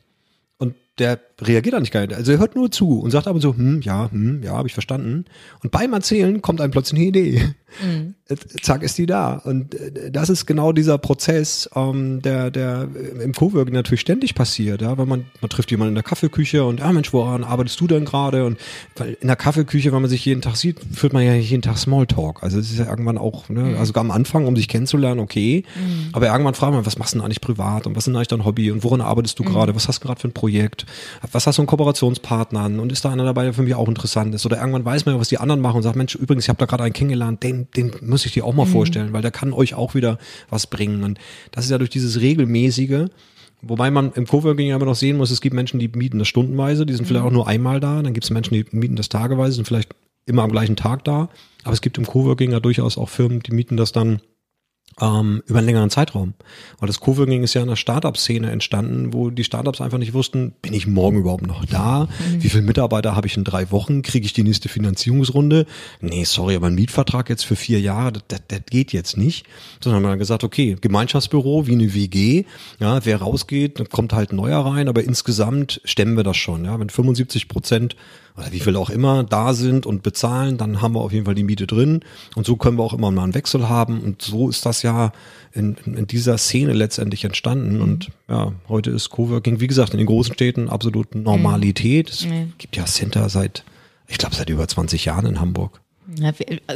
und 0.57 0.75
der 0.99 1.19
reagiert 1.41 1.75
da 1.75 1.79
nicht 1.79 1.93
gar 1.93 2.01
nicht. 2.01 2.15
Also 2.15 2.31
er 2.31 2.39
hört 2.39 2.55
nur 2.55 2.71
zu 2.71 2.99
und 2.99 3.11
sagt 3.11 3.27
aber 3.27 3.39
so, 3.39 3.55
hm, 3.55 3.81
ja, 3.81 4.09
hm, 4.11 4.41
ja, 4.43 4.53
habe 4.53 4.67
ich 4.67 4.73
verstanden. 4.73 5.25
Und 5.61 5.71
beim 5.71 5.93
Erzählen 5.93 6.41
kommt 6.41 6.61
einem 6.61 6.71
plötzlich 6.71 6.99
eine 6.99 7.07
Idee. 7.07 7.55
Mhm. 7.83 8.15
Zack, 8.61 8.81
ist 8.81 8.97
die 8.97 9.05
da. 9.05 9.33
Und 9.35 9.75
äh, 9.75 10.09
das 10.09 10.29
ist 10.29 10.45
genau 10.45 10.71
dieser 10.71 10.97
Prozess, 10.97 11.69
ähm, 11.75 12.21
der, 12.21 12.49
der 12.49 12.87
im 13.21 13.33
Coworking 13.33 13.73
natürlich 13.73 14.01
ständig 14.01 14.35
passiert, 14.35 14.81
ja, 14.81 14.97
weil 14.97 15.05
man, 15.05 15.25
man 15.41 15.49
trifft 15.49 15.69
jemanden 15.71 15.89
in 15.89 15.95
der 15.95 16.03
Kaffeeküche 16.03 16.63
und, 16.65 16.79
ja 16.79 16.91
Mensch, 16.91 17.13
woran 17.13 17.43
arbeitest 17.43 17.79
du 17.79 17.87
denn 17.87 18.05
gerade? 18.05 18.45
Und 18.45 18.57
weil 18.95 19.17
in 19.19 19.27
der 19.27 19.35
Kaffeeküche, 19.35 19.91
wenn 19.91 20.01
man 20.01 20.09
sich 20.09 20.25
jeden 20.25 20.41
Tag 20.41 20.55
sieht, 20.55 20.79
führt 20.93 21.13
man 21.13 21.23
ja 21.23 21.35
jeden 21.35 21.61
Tag 21.61 21.77
Smalltalk. 21.77 22.41
Also 22.41 22.57
es 22.57 22.71
ist 22.71 22.79
ja 22.79 22.89
irgendwann 22.89 23.17
auch, 23.17 23.49
ne, 23.49 23.61
mhm. 23.61 23.77
also 23.77 23.93
am 23.95 24.11
Anfang, 24.11 24.47
um 24.47 24.55
sich 24.55 24.67
kennenzulernen, 24.67 25.19
okay. 25.19 25.63
Mhm. 25.75 26.09
Aber 26.13 26.27
irgendwann 26.27 26.55
fragt 26.55 26.73
man, 26.73 26.85
was 26.85 26.97
machst 26.97 27.13
du 27.13 27.19
denn 27.19 27.25
eigentlich 27.25 27.41
privat 27.41 27.85
und 27.85 27.95
was 27.95 28.01
ist 28.01 28.07
denn 28.07 28.15
eigentlich 28.15 28.29
dein 28.29 28.45
Hobby 28.45 28.71
und 28.71 28.83
woran 28.83 29.01
arbeitest 29.01 29.37
du 29.37 29.43
mhm. 29.43 29.49
gerade? 29.49 29.75
Was 29.75 29.87
hast 29.87 30.03
du 30.03 30.07
gerade 30.07 30.19
für 30.19 30.29
ein 30.29 30.33
Projekt? 30.33 30.85
Was 31.31 31.47
hast 31.47 31.57
du 31.57 31.61
einen 31.61 31.67
Kooperationspartner 31.67 32.61
an 32.61 32.79
und 32.79 32.91
ist 32.91 33.05
da 33.05 33.11
einer 33.11 33.25
dabei, 33.25 33.43
der 33.43 33.53
für 33.53 33.63
mich 33.63 33.75
auch 33.75 33.87
interessant 33.87 34.33
ist? 34.35 34.45
Oder 34.45 34.57
irgendwann 34.57 34.85
weiß 34.85 35.05
man 35.05 35.15
ja, 35.15 35.21
was 35.21 35.29
die 35.29 35.37
anderen 35.37 35.61
machen 35.61 35.77
und 35.77 35.83
sagt, 35.83 35.95
Mensch, 35.95 36.15
übrigens, 36.15 36.45
ich 36.45 36.49
habe 36.49 36.59
da 36.59 36.65
gerade 36.65 36.83
einen 36.83 36.93
kennengelernt, 36.93 37.43
den, 37.43 37.67
den 37.75 37.91
muss 38.01 38.25
ich 38.25 38.33
dir 38.33 38.45
auch 38.45 38.53
mal 38.53 38.65
mhm. 38.65 38.71
vorstellen, 38.71 39.13
weil 39.13 39.21
der 39.21 39.31
kann 39.31 39.53
euch 39.53 39.73
auch 39.73 39.95
wieder 39.95 40.17
was 40.49 40.67
bringen. 40.67 41.03
Und 41.03 41.19
das 41.51 41.65
ist 41.65 41.71
ja 41.71 41.77
durch 41.77 41.89
dieses 41.89 42.21
regelmäßige, 42.21 43.07
Wobei 43.61 43.89
man 43.89 44.11
im 44.13 44.27
Coworking 44.27 44.67
ja 44.67 44.75
immer 44.75 44.85
noch 44.85 44.95
sehen 44.95 45.17
muss, 45.17 45.31
es 45.31 45.41
gibt 45.41 45.55
Menschen, 45.55 45.79
die 45.79 45.87
mieten 45.87 46.19
das 46.19 46.27
stundenweise, 46.27 46.85
die 46.85 46.93
sind 46.93 47.05
mhm. 47.05 47.07
vielleicht 47.07 47.25
auch 47.25 47.31
nur 47.31 47.47
einmal 47.47 47.79
da. 47.79 48.01
Dann 48.01 48.13
gibt 48.13 48.23
es 48.23 48.29
Menschen, 48.29 48.53
die 48.53 48.65
mieten 48.71 48.95
das 48.95 49.09
tageweise, 49.09 49.53
sind 49.53 49.65
vielleicht 49.65 49.89
immer 50.25 50.43
am 50.43 50.51
gleichen 50.51 50.75
Tag 50.75 51.03
da. 51.05 51.29
Aber 51.63 51.73
es 51.73 51.81
gibt 51.81 51.97
im 51.97 52.05
Coworking 52.05 52.51
ja 52.51 52.59
durchaus 52.59 52.97
auch 52.97 53.09
Firmen, 53.09 53.41
die 53.41 53.53
mieten 53.53 53.77
das 53.77 53.91
dann 53.91 54.21
ähm, 54.99 55.43
über 55.45 55.59
einen 55.59 55.67
längeren 55.67 55.89
Zeitraum. 55.89 56.33
Weil 56.79 56.87
das 56.87 56.99
Coworking 56.99 57.43
ist 57.43 57.53
ja 57.53 57.61
in 57.61 57.67
der 57.67 57.75
Startup-Szene 57.75 58.49
entstanden, 58.49 59.13
wo 59.13 59.29
die 59.29 59.43
Startups 59.43 59.81
einfach 59.81 59.97
nicht 59.97 60.13
wussten, 60.13 60.53
bin 60.61 60.73
ich 60.73 60.87
morgen 60.87 61.19
überhaupt 61.19 61.45
noch 61.45 61.65
da? 61.65 62.05
Mhm. 62.05 62.43
Wie 62.43 62.49
viele 62.49 62.63
Mitarbeiter 62.63 63.15
habe 63.15 63.27
ich 63.27 63.37
in 63.37 63.43
drei 63.43 63.71
Wochen? 63.71 64.01
Kriege 64.01 64.25
ich 64.25 64.33
die 64.33 64.43
nächste 64.43 64.69
Finanzierungsrunde? 64.69 65.65
Nee, 66.01 66.23
sorry, 66.23 66.55
aber 66.55 66.67
ein 66.67 66.75
Mietvertrag 66.75 67.29
jetzt 67.29 67.45
für 67.45 67.55
vier 67.55 67.79
Jahre, 67.79 68.13
das, 68.27 68.41
das, 68.47 68.61
geht 68.69 68.91
jetzt 68.91 69.17
nicht. 69.17 69.45
Sondern 69.81 70.03
haben 70.03 70.11
wir 70.11 70.17
gesagt, 70.17 70.43
okay, 70.43 70.75
Gemeinschaftsbüro 70.79 71.67
wie 71.67 71.73
eine 71.73 71.93
WG, 71.93 72.45
ja, 72.79 73.05
wer 73.05 73.17
rausgeht, 73.17 73.79
dann 73.79 73.89
kommt 73.89 74.13
halt 74.13 74.33
neuer 74.33 74.59
rein, 74.65 74.87
aber 74.89 75.03
insgesamt 75.03 75.79
stemmen 75.83 76.17
wir 76.17 76.23
das 76.23 76.37
schon. 76.37 76.65
Ja, 76.65 76.79
wenn 76.79 76.89
75 76.89 77.47
Prozent 77.47 77.95
oder 78.37 78.51
wie 78.51 78.59
viel 78.59 78.75
auch 78.75 78.91
immer 78.91 79.23
da 79.23 79.53
sind 79.53 79.85
und 79.85 80.03
bezahlen, 80.03 80.57
dann 80.57 80.81
haben 80.81 80.93
wir 80.93 81.01
auf 81.01 81.11
jeden 81.11 81.25
Fall 81.25 81.33
die 81.33 81.43
Miete 81.43 81.65
drin. 81.65 82.01
Und 82.35 82.45
so 82.45 82.55
können 82.55 82.77
wir 82.77 82.83
auch 82.83 82.93
immer 82.93 83.09
mal 83.09 83.23
einen 83.23 83.33
Wechsel 83.33 83.67
haben. 83.67 83.99
Und 84.01 84.21
so 84.21 84.47
ist 84.47 84.65
das 84.65 84.83
ja 84.83 85.11
in, 85.53 85.75
in 85.85 86.05
dieser 86.05 86.37
Szene 86.37 86.73
letztendlich 86.73 87.25
entstanden. 87.25 87.77
Mhm. 87.77 87.81
Und 87.81 88.11
ja, 88.29 88.53
heute 88.69 88.91
ist 88.91 89.09
Coworking, 89.09 89.59
wie 89.59 89.67
gesagt, 89.67 89.93
in 89.93 89.97
den 89.97 90.05
großen 90.05 90.35
Städten 90.35 90.69
absolut 90.69 91.15
Normalität. 91.15 92.11
Es 92.11 92.25
mhm. 92.25 92.53
gibt 92.59 92.75
ja 92.75 92.85
Center 92.85 93.27
seit, 93.29 93.63
ich 94.07 94.19
glaube, 94.19 94.35
seit 94.35 94.49
über 94.49 94.67
20 94.67 95.05
Jahren 95.05 95.25
in 95.25 95.41
Hamburg. 95.41 95.81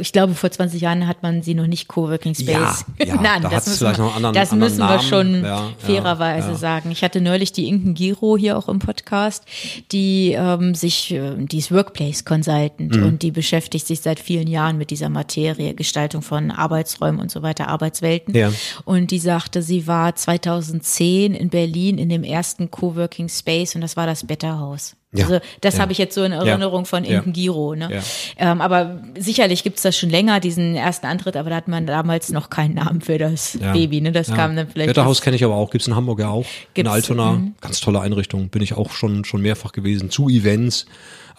Ich 0.00 0.12
glaube, 0.12 0.34
vor 0.34 0.50
20 0.50 0.80
Jahren 0.80 1.06
hat 1.06 1.22
man 1.22 1.42
sie 1.42 1.54
noch 1.54 1.66
nicht 1.66 1.88
Coworking 1.88 2.34
Space 2.34 2.84
ja, 2.98 3.06
ja, 3.06 3.16
genannt. 3.16 3.44
Da 3.44 3.48
das 3.48 3.66
müssen, 3.66 3.78
vielleicht 3.78 3.98
noch 3.98 4.16
anderen, 4.16 4.34
das 4.34 4.52
anderen 4.52 4.72
müssen 4.72 4.88
wir 4.88 5.00
schon 5.00 5.44
ja, 5.44 5.70
fairerweise 5.78 6.50
ja, 6.50 6.54
sagen. 6.56 6.90
Ich 6.90 7.02
hatte 7.02 7.20
neulich 7.20 7.52
die 7.52 7.68
Inken 7.68 7.94
Giro 7.94 8.36
hier 8.36 8.56
auch 8.56 8.68
im 8.68 8.78
Podcast, 8.78 9.44
die 9.90 10.32
ähm, 10.32 10.74
sich, 10.74 11.12
äh, 11.12 11.34
die 11.36 11.58
ist 11.58 11.72
Workplace 11.72 12.24
Consultant 12.24 12.96
mhm. 12.96 13.04
und 13.04 13.22
die 13.22 13.30
beschäftigt 13.30 13.86
sich 13.86 14.00
seit 14.00 14.20
vielen 14.20 14.48
Jahren 14.48 14.78
mit 14.78 14.90
dieser 14.90 15.08
Materie, 15.08 15.74
Gestaltung 15.74 16.22
von 16.22 16.50
Arbeitsräumen 16.50 17.20
und 17.20 17.30
so 17.30 17.42
weiter, 17.42 17.68
Arbeitswelten. 17.68 18.34
Und 18.84 19.10
die 19.10 19.18
sagte, 19.18 19.62
sie 19.62 19.86
war 19.86 20.14
2010 20.14 21.34
in 21.34 21.48
Berlin 21.48 21.98
in 21.98 22.08
dem 22.08 22.24
ersten 22.24 22.70
Coworking 22.70 23.28
Space 23.28 23.74
und 23.74 23.80
das 23.80 23.96
war 23.96 24.06
das 24.06 24.26
Better 24.26 24.58
House. 24.58 24.96
Ja, 25.14 25.26
also 25.26 25.40
das 25.60 25.74
ja. 25.74 25.80
habe 25.80 25.92
ich 25.92 25.98
jetzt 25.98 26.14
so 26.14 26.24
in 26.24 26.32
Erinnerung 26.32 26.82
ja, 26.82 26.84
von 26.86 27.04
Inken 27.04 27.34
Giro. 27.34 27.74
Ne? 27.74 28.02
Ähm, 28.38 28.60
aber 28.62 29.02
sicherlich 29.18 29.62
gibt's 29.62 29.82
das 29.82 29.96
schon 29.96 30.08
länger, 30.08 30.40
diesen 30.40 30.74
ersten 30.74 31.06
Antritt, 31.06 31.36
aber 31.36 31.50
da 31.50 31.56
hat 31.56 31.68
man 31.68 31.86
damals 31.86 32.30
noch 32.30 32.48
keinen 32.48 32.74
Namen 32.74 33.02
für 33.02 33.18
das 33.18 33.58
Baby. 33.58 34.00
Ne? 34.00 34.12
Das 34.12 34.32
kam 34.32 34.56
dann 34.56 34.68
vielleicht. 34.68 34.88
Wetterhaus 34.88 35.20
kenne 35.20 35.36
ich 35.36 35.44
aber 35.44 35.54
auch, 35.54 35.70
gibt's 35.70 35.86
in 35.86 35.94
Hamburg 35.94 36.20
ja 36.20 36.30
auch. 36.30 36.46
Gibt's, 36.72 36.78
in 36.78 36.86
Altona, 36.88 37.32
mh. 37.32 37.52
ganz 37.60 37.80
tolle 37.80 38.00
Einrichtung, 38.00 38.48
bin 38.48 38.62
ich 38.62 38.74
auch 38.74 38.90
schon, 38.92 39.24
schon 39.24 39.42
mehrfach 39.42 39.72
gewesen, 39.72 40.10
zu 40.10 40.28
Events. 40.28 40.86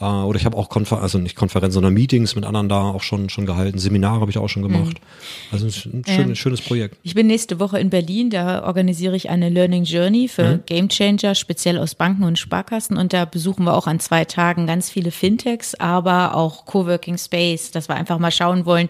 Äh, 0.03 0.25
oder 0.25 0.37
ich 0.37 0.45
habe 0.45 0.57
auch 0.57 0.69
Konfer 0.69 1.01
also 1.01 1.17
nicht 1.17 1.35
Konferenzen, 1.35 1.73
sondern 1.73 1.93
Meetings 1.93 2.35
mit 2.35 2.45
anderen 2.45 2.67
da 2.67 2.81
auch 2.81 3.01
schon, 3.01 3.29
schon 3.29 3.45
gehalten. 3.45 3.79
Seminare 3.79 4.19
habe 4.19 4.31
ich 4.31 4.37
auch 4.37 4.49
schon 4.49 4.63
gemacht. 4.63 4.97
Mhm. 4.99 5.53
Also 5.53 5.65
ein 5.67 5.71
schön, 5.71 6.03
ähm, 6.07 6.35
schönes 6.35 6.61
Projekt. 6.61 6.97
Ich 7.03 7.15
bin 7.15 7.27
nächste 7.27 7.59
Woche 7.59 7.79
in 7.79 7.89
Berlin, 7.89 8.29
da 8.29 8.63
organisiere 8.65 9.15
ich 9.15 9.29
eine 9.29 9.49
Learning 9.49 9.83
Journey 9.83 10.27
für 10.27 10.57
mhm. 10.57 10.63
Game 10.65 10.89
Changer, 10.89 11.35
speziell 11.35 11.77
aus 11.77 11.95
Banken 11.95 12.23
und 12.23 12.37
Sparkassen. 12.37 12.97
Und 12.97 13.13
da 13.13 13.25
besuchen 13.25 13.63
wir 13.65 13.75
auch 13.75 13.87
an 13.87 13.99
zwei 13.99 14.25
Tagen 14.25 14.67
ganz 14.67 14.89
viele 14.89 15.11
Fintechs, 15.11 15.75
aber 15.75 16.35
auch 16.35 16.65
Coworking 16.65 17.17
Space, 17.17 17.71
dass 17.71 17.87
wir 17.87 17.95
einfach 17.95 18.19
mal 18.19 18.31
schauen 18.31 18.65
wollen, 18.65 18.89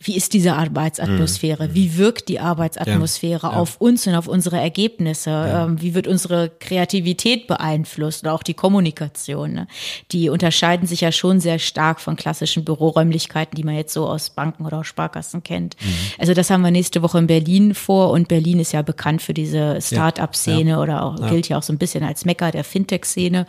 wie 0.00 0.16
ist 0.16 0.32
diese 0.32 0.54
Arbeitsatmosphäre? 0.54 1.68
Mhm. 1.68 1.74
Wie 1.74 1.96
wirkt 1.96 2.28
die 2.28 2.40
Arbeitsatmosphäre 2.40 3.48
ja. 3.48 3.52
auf 3.52 3.80
uns 3.80 4.06
und 4.06 4.14
auf 4.14 4.26
unsere 4.26 4.58
Ergebnisse? 4.58 5.30
Ja. 5.30 5.66
Ähm, 5.66 5.80
wie 5.80 5.94
wird 5.94 6.06
unsere 6.06 6.50
Kreativität 6.58 7.46
beeinflusst 7.46 8.24
oder 8.24 8.32
auch 8.32 8.42
die 8.42 8.54
Kommunikation? 8.54 9.52
Ne? 9.52 9.68
Die 10.10 10.30
unterscheiden 10.48 10.86
sich 10.86 11.02
ja 11.02 11.12
schon 11.12 11.40
sehr 11.40 11.58
stark 11.58 12.00
von 12.00 12.16
klassischen 12.16 12.64
Büroräumlichkeiten, 12.64 13.54
die 13.54 13.64
man 13.64 13.74
jetzt 13.74 13.92
so 13.92 14.08
aus 14.08 14.30
Banken 14.30 14.64
oder 14.64 14.78
aus 14.78 14.86
Sparkassen 14.86 15.42
kennt. 15.42 15.76
Mhm. 15.78 15.92
Also 16.16 16.32
das 16.32 16.48
haben 16.48 16.62
wir 16.62 16.70
nächste 16.70 17.02
Woche 17.02 17.18
in 17.18 17.26
Berlin 17.26 17.74
vor 17.74 18.12
und 18.12 18.28
Berlin 18.28 18.58
ist 18.58 18.72
ja 18.72 18.80
bekannt 18.80 19.20
für 19.20 19.34
diese 19.34 19.78
Start-up-Szene 19.82 20.70
ja. 20.70 20.80
oder 20.80 21.02
auch, 21.02 21.28
gilt 21.28 21.50
ja 21.50 21.58
auch 21.58 21.62
so 21.62 21.74
ein 21.74 21.76
bisschen 21.76 22.02
als 22.02 22.24
Mecker 22.24 22.50
der 22.50 22.64
Fintech-Szene. 22.64 23.46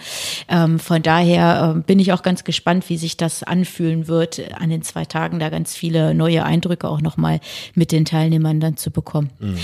Ähm, 0.50 0.78
von 0.78 1.02
daher 1.02 1.76
äh, 1.78 1.82
bin 1.84 2.00
ich 2.00 2.12
auch 2.12 2.22
ganz 2.22 2.44
gespannt, 2.44 2.90
wie 2.90 2.98
sich 2.98 3.16
das 3.16 3.44
anfühlen 3.44 4.10
wird, 4.10 4.42
an 4.60 4.70
den 4.70 4.82
zwei 4.82 5.06
Tagen 5.06 5.40
da 5.40 5.48
ganz 5.48 5.76
viele 5.78 6.14
neue 6.14 6.44
Eindrücke 6.44 6.90
auch 6.90 7.00
nochmal 7.00 7.40
mit 7.76 7.94
den 7.94 8.04
Teilnehmern 8.04 8.60
dann 8.60 8.76
zu 8.76 8.92
bekommen. 8.92 9.30
Mhm. 9.40 9.58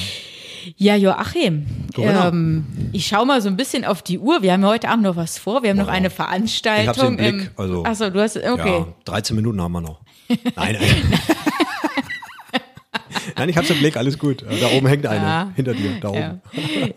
Ja, 0.78 0.96
Joachim, 0.96 1.66
ähm, 1.98 2.66
ich 2.92 3.08
schaue 3.08 3.26
mal 3.26 3.42
so 3.42 3.50
ein 3.50 3.58
bisschen 3.58 3.86
auf 3.86 4.02
die 4.02 4.20
Uhr. 4.20 4.42
Wir 4.42 4.54
haben 4.54 4.66
heute 4.66 4.90
Abend 4.90 5.04
noch 5.04 5.16
was 5.16 5.38
vor. 5.38 5.64
Wir 5.64 5.72
haben 5.72 5.80
oh, 5.80 5.84
noch 5.84 5.90
eine 5.90 6.10
Veranstaltung. 6.10 7.18
Ich 7.18 7.24
den 7.24 7.38
Blick. 7.38 7.52
Also, 7.58 7.84
Achso, 7.84 8.10
du 8.10 8.22
hast, 8.22 8.38
okay. 8.38 8.80
Ja, 8.80 8.88
13 9.06 9.36
Minuten 9.36 9.62
haben 9.62 9.72
wir 9.72 9.82
noch. 9.82 10.02
Nein, 10.28 10.78
nein. 10.80 11.20
Nein, 13.38 13.50
ich 13.50 13.58
hab's 13.58 13.70
im 13.70 13.80
Blick, 13.80 13.98
alles 13.98 14.18
gut. 14.18 14.44
Da 14.44 14.68
oben 14.76 14.88
hängt 14.88 15.06
eine, 15.06 15.26
ja. 15.26 15.52
hinter 15.56 15.74
dir, 15.74 15.92
da 16.00 16.10
oben. 16.10 16.42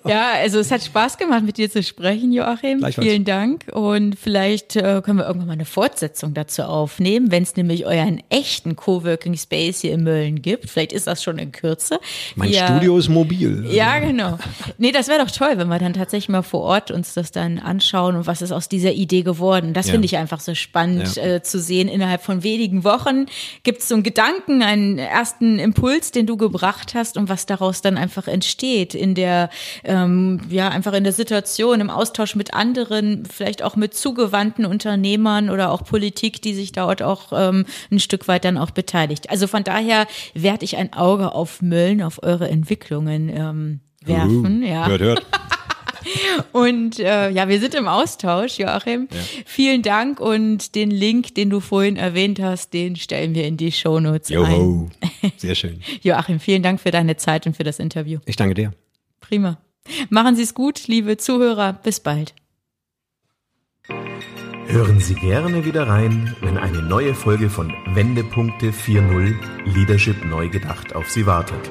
Ja. 0.04 0.10
ja. 0.10 0.32
also 0.40 0.58
es 0.58 0.70
hat 0.70 0.82
Spaß 0.82 1.18
gemacht, 1.18 1.42
mit 1.44 1.58
dir 1.58 1.70
zu 1.70 1.82
sprechen, 1.82 2.32
Joachim. 2.32 2.84
Vielen 2.92 3.24
Dank. 3.24 3.66
Und 3.72 4.16
vielleicht 4.18 4.76
äh, 4.76 5.02
können 5.04 5.18
wir 5.18 5.26
irgendwann 5.26 5.48
mal 5.48 5.52
eine 5.54 5.64
Fortsetzung 5.64 6.34
dazu 6.34 6.62
aufnehmen, 6.62 7.30
wenn 7.30 7.42
es 7.42 7.56
nämlich 7.56 7.86
euren 7.86 8.22
echten 8.28 8.76
Coworking 8.76 9.36
Space 9.36 9.80
hier 9.80 9.92
in 9.92 10.04
Mölln 10.04 10.40
gibt. 10.42 10.70
Vielleicht 10.70 10.92
ist 10.92 11.06
das 11.06 11.22
schon 11.22 11.38
in 11.38 11.50
Kürze. 11.50 11.98
Mein 12.36 12.50
wir, 12.50 12.64
Studio 12.64 12.98
ist 12.98 13.08
mobil. 13.08 13.66
Ja, 13.70 13.98
genau. 13.98 14.38
Nee, 14.78 14.92
das 14.92 15.08
wäre 15.08 15.24
doch 15.24 15.30
toll, 15.30 15.54
wenn 15.56 15.68
wir 15.68 15.78
dann 15.78 15.94
tatsächlich 15.94 16.28
mal 16.28 16.42
vor 16.42 16.60
Ort 16.60 16.90
uns 16.90 17.14
das 17.14 17.32
dann 17.32 17.58
anschauen 17.58 18.14
und 18.14 18.26
was 18.26 18.42
ist 18.42 18.52
aus 18.52 18.68
dieser 18.68 18.92
Idee 18.92 19.22
geworden. 19.22 19.74
Das 19.74 19.86
ja. 19.86 19.92
finde 19.92 20.06
ich 20.06 20.16
einfach 20.16 20.40
so 20.40 20.54
spannend 20.54 21.16
äh, 21.16 21.42
zu 21.42 21.58
sehen. 21.58 21.88
Innerhalb 21.88 22.22
von 22.22 22.44
wenigen 22.44 22.84
Wochen 22.84 23.26
gibt 23.64 23.80
es 23.80 23.88
so 23.88 23.94
einen 23.94 24.04
Gedanken, 24.04 24.62
einen 24.62 24.98
ersten 24.98 25.58
Impuls, 25.58 26.12
den 26.12 26.27
du 26.28 26.36
gebracht 26.36 26.94
hast 26.94 27.16
und 27.16 27.28
was 27.28 27.46
daraus 27.46 27.80
dann 27.80 27.96
einfach 27.96 28.28
entsteht 28.28 28.94
in 28.94 29.14
der, 29.14 29.50
ähm, 29.84 30.40
ja, 30.48 30.68
einfach 30.68 30.92
in 30.92 31.04
der 31.04 31.12
Situation, 31.12 31.80
im 31.80 31.90
Austausch 31.90 32.36
mit 32.36 32.54
anderen, 32.54 33.24
vielleicht 33.26 33.62
auch 33.62 33.76
mit 33.76 33.94
zugewandten 33.94 34.66
Unternehmern 34.66 35.50
oder 35.50 35.70
auch 35.72 35.84
Politik, 35.84 36.42
die 36.42 36.54
sich 36.54 36.72
dort 36.72 37.02
auch 37.02 37.32
ähm, 37.32 37.64
ein 37.90 38.00
Stück 38.00 38.28
weit 38.28 38.44
dann 38.44 38.58
auch 38.58 38.70
beteiligt. 38.70 39.30
Also 39.30 39.46
von 39.46 39.64
daher 39.64 40.06
werde 40.34 40.64
ich 40.64 40.76
ein 40.76 40.92
Auge 40.92 41.32
auf 41.32 41.62
Mölln, 41.62 42.02
auf 42.02 42.22
eure 42.22 42.48
Entwicklungen 42.48 43.28
ähm, 43.28 43.80
werfen. 44.04 44.62
Uh, 44.62 44.66
ja. 44.66 44.86
Hört, 44.86 45.00
hört. 45.00 45.26
Und 46.52 46.98
äh, 46.98 47.30
ja, 47.30 47.48
wir 47.48 47.60
sind 47.60 47.74
im 47.74 47.88
Austausch, 47.88 48.58
Joachim. 48.58 49.08
Ja. 49.10 49.18
Vielen 49.44 49.82
Dank 49.82 50.20
und 50.20 50.74
den 50.74 50.90
Link, 50.90 51.34
den 51.34 51.50
du 51.50 51.60
vorhin 51.60 51.96
erwähnt 51.96 52.40
hast, 52.40 52.72
den 52.72 52.96
stellen 52.96 53.34
wir 53.34 53.44
in 53.46 53.56
die 53.56 53.72
Shownotes 53.72 54.28
Joho. 54.28 54.90
ein. 55.22 55.32
Sehr 55.36 55.54
schön. 55.54 55.80
Joachim, 56.02 56.40
vielen 56.40 56.62
Dank 56.62 56.80
für 56.80 56.90
deine 56.90 57.16
Zeit 57.16 57.46
und 57.46 57.56
für 57.56 57.64
das 57.64 57.78
Interview. 57.78 58.20
Ich 58.26 58.36
danke 58.36 58.54
dir. 58.54 58.72
Prima. 59.20 59.58
Machen 60.10 60.36
Sie 60.36 60.42
es 60.42 60.54
gut, 60.54 60.86
liebe 60.86 61.16
Zuhörer. 61.16 61.72
Bis 61.72 62.00
bald. 62.00 62.34
Hören 64.66 65.00
Sie 65.00 65.14
gerne 65.14 65.64
wieder 65.64 65.88
rein, 65.88 66.36
wenn 66.42 66.58
eine 66.58 66.82
neue 66.82 67.14
Folge 67.14 67.48
von 67.48 67.72
Wendepunkte 67.94 68.66
4.0 68.70 69.34
Leadership 69.64 70.26
neu 70.26 70.50
gedacht 70.50 70.94
auf 70.94 71.10
Sie 71.10 71.24
wartet. 71.24 71.70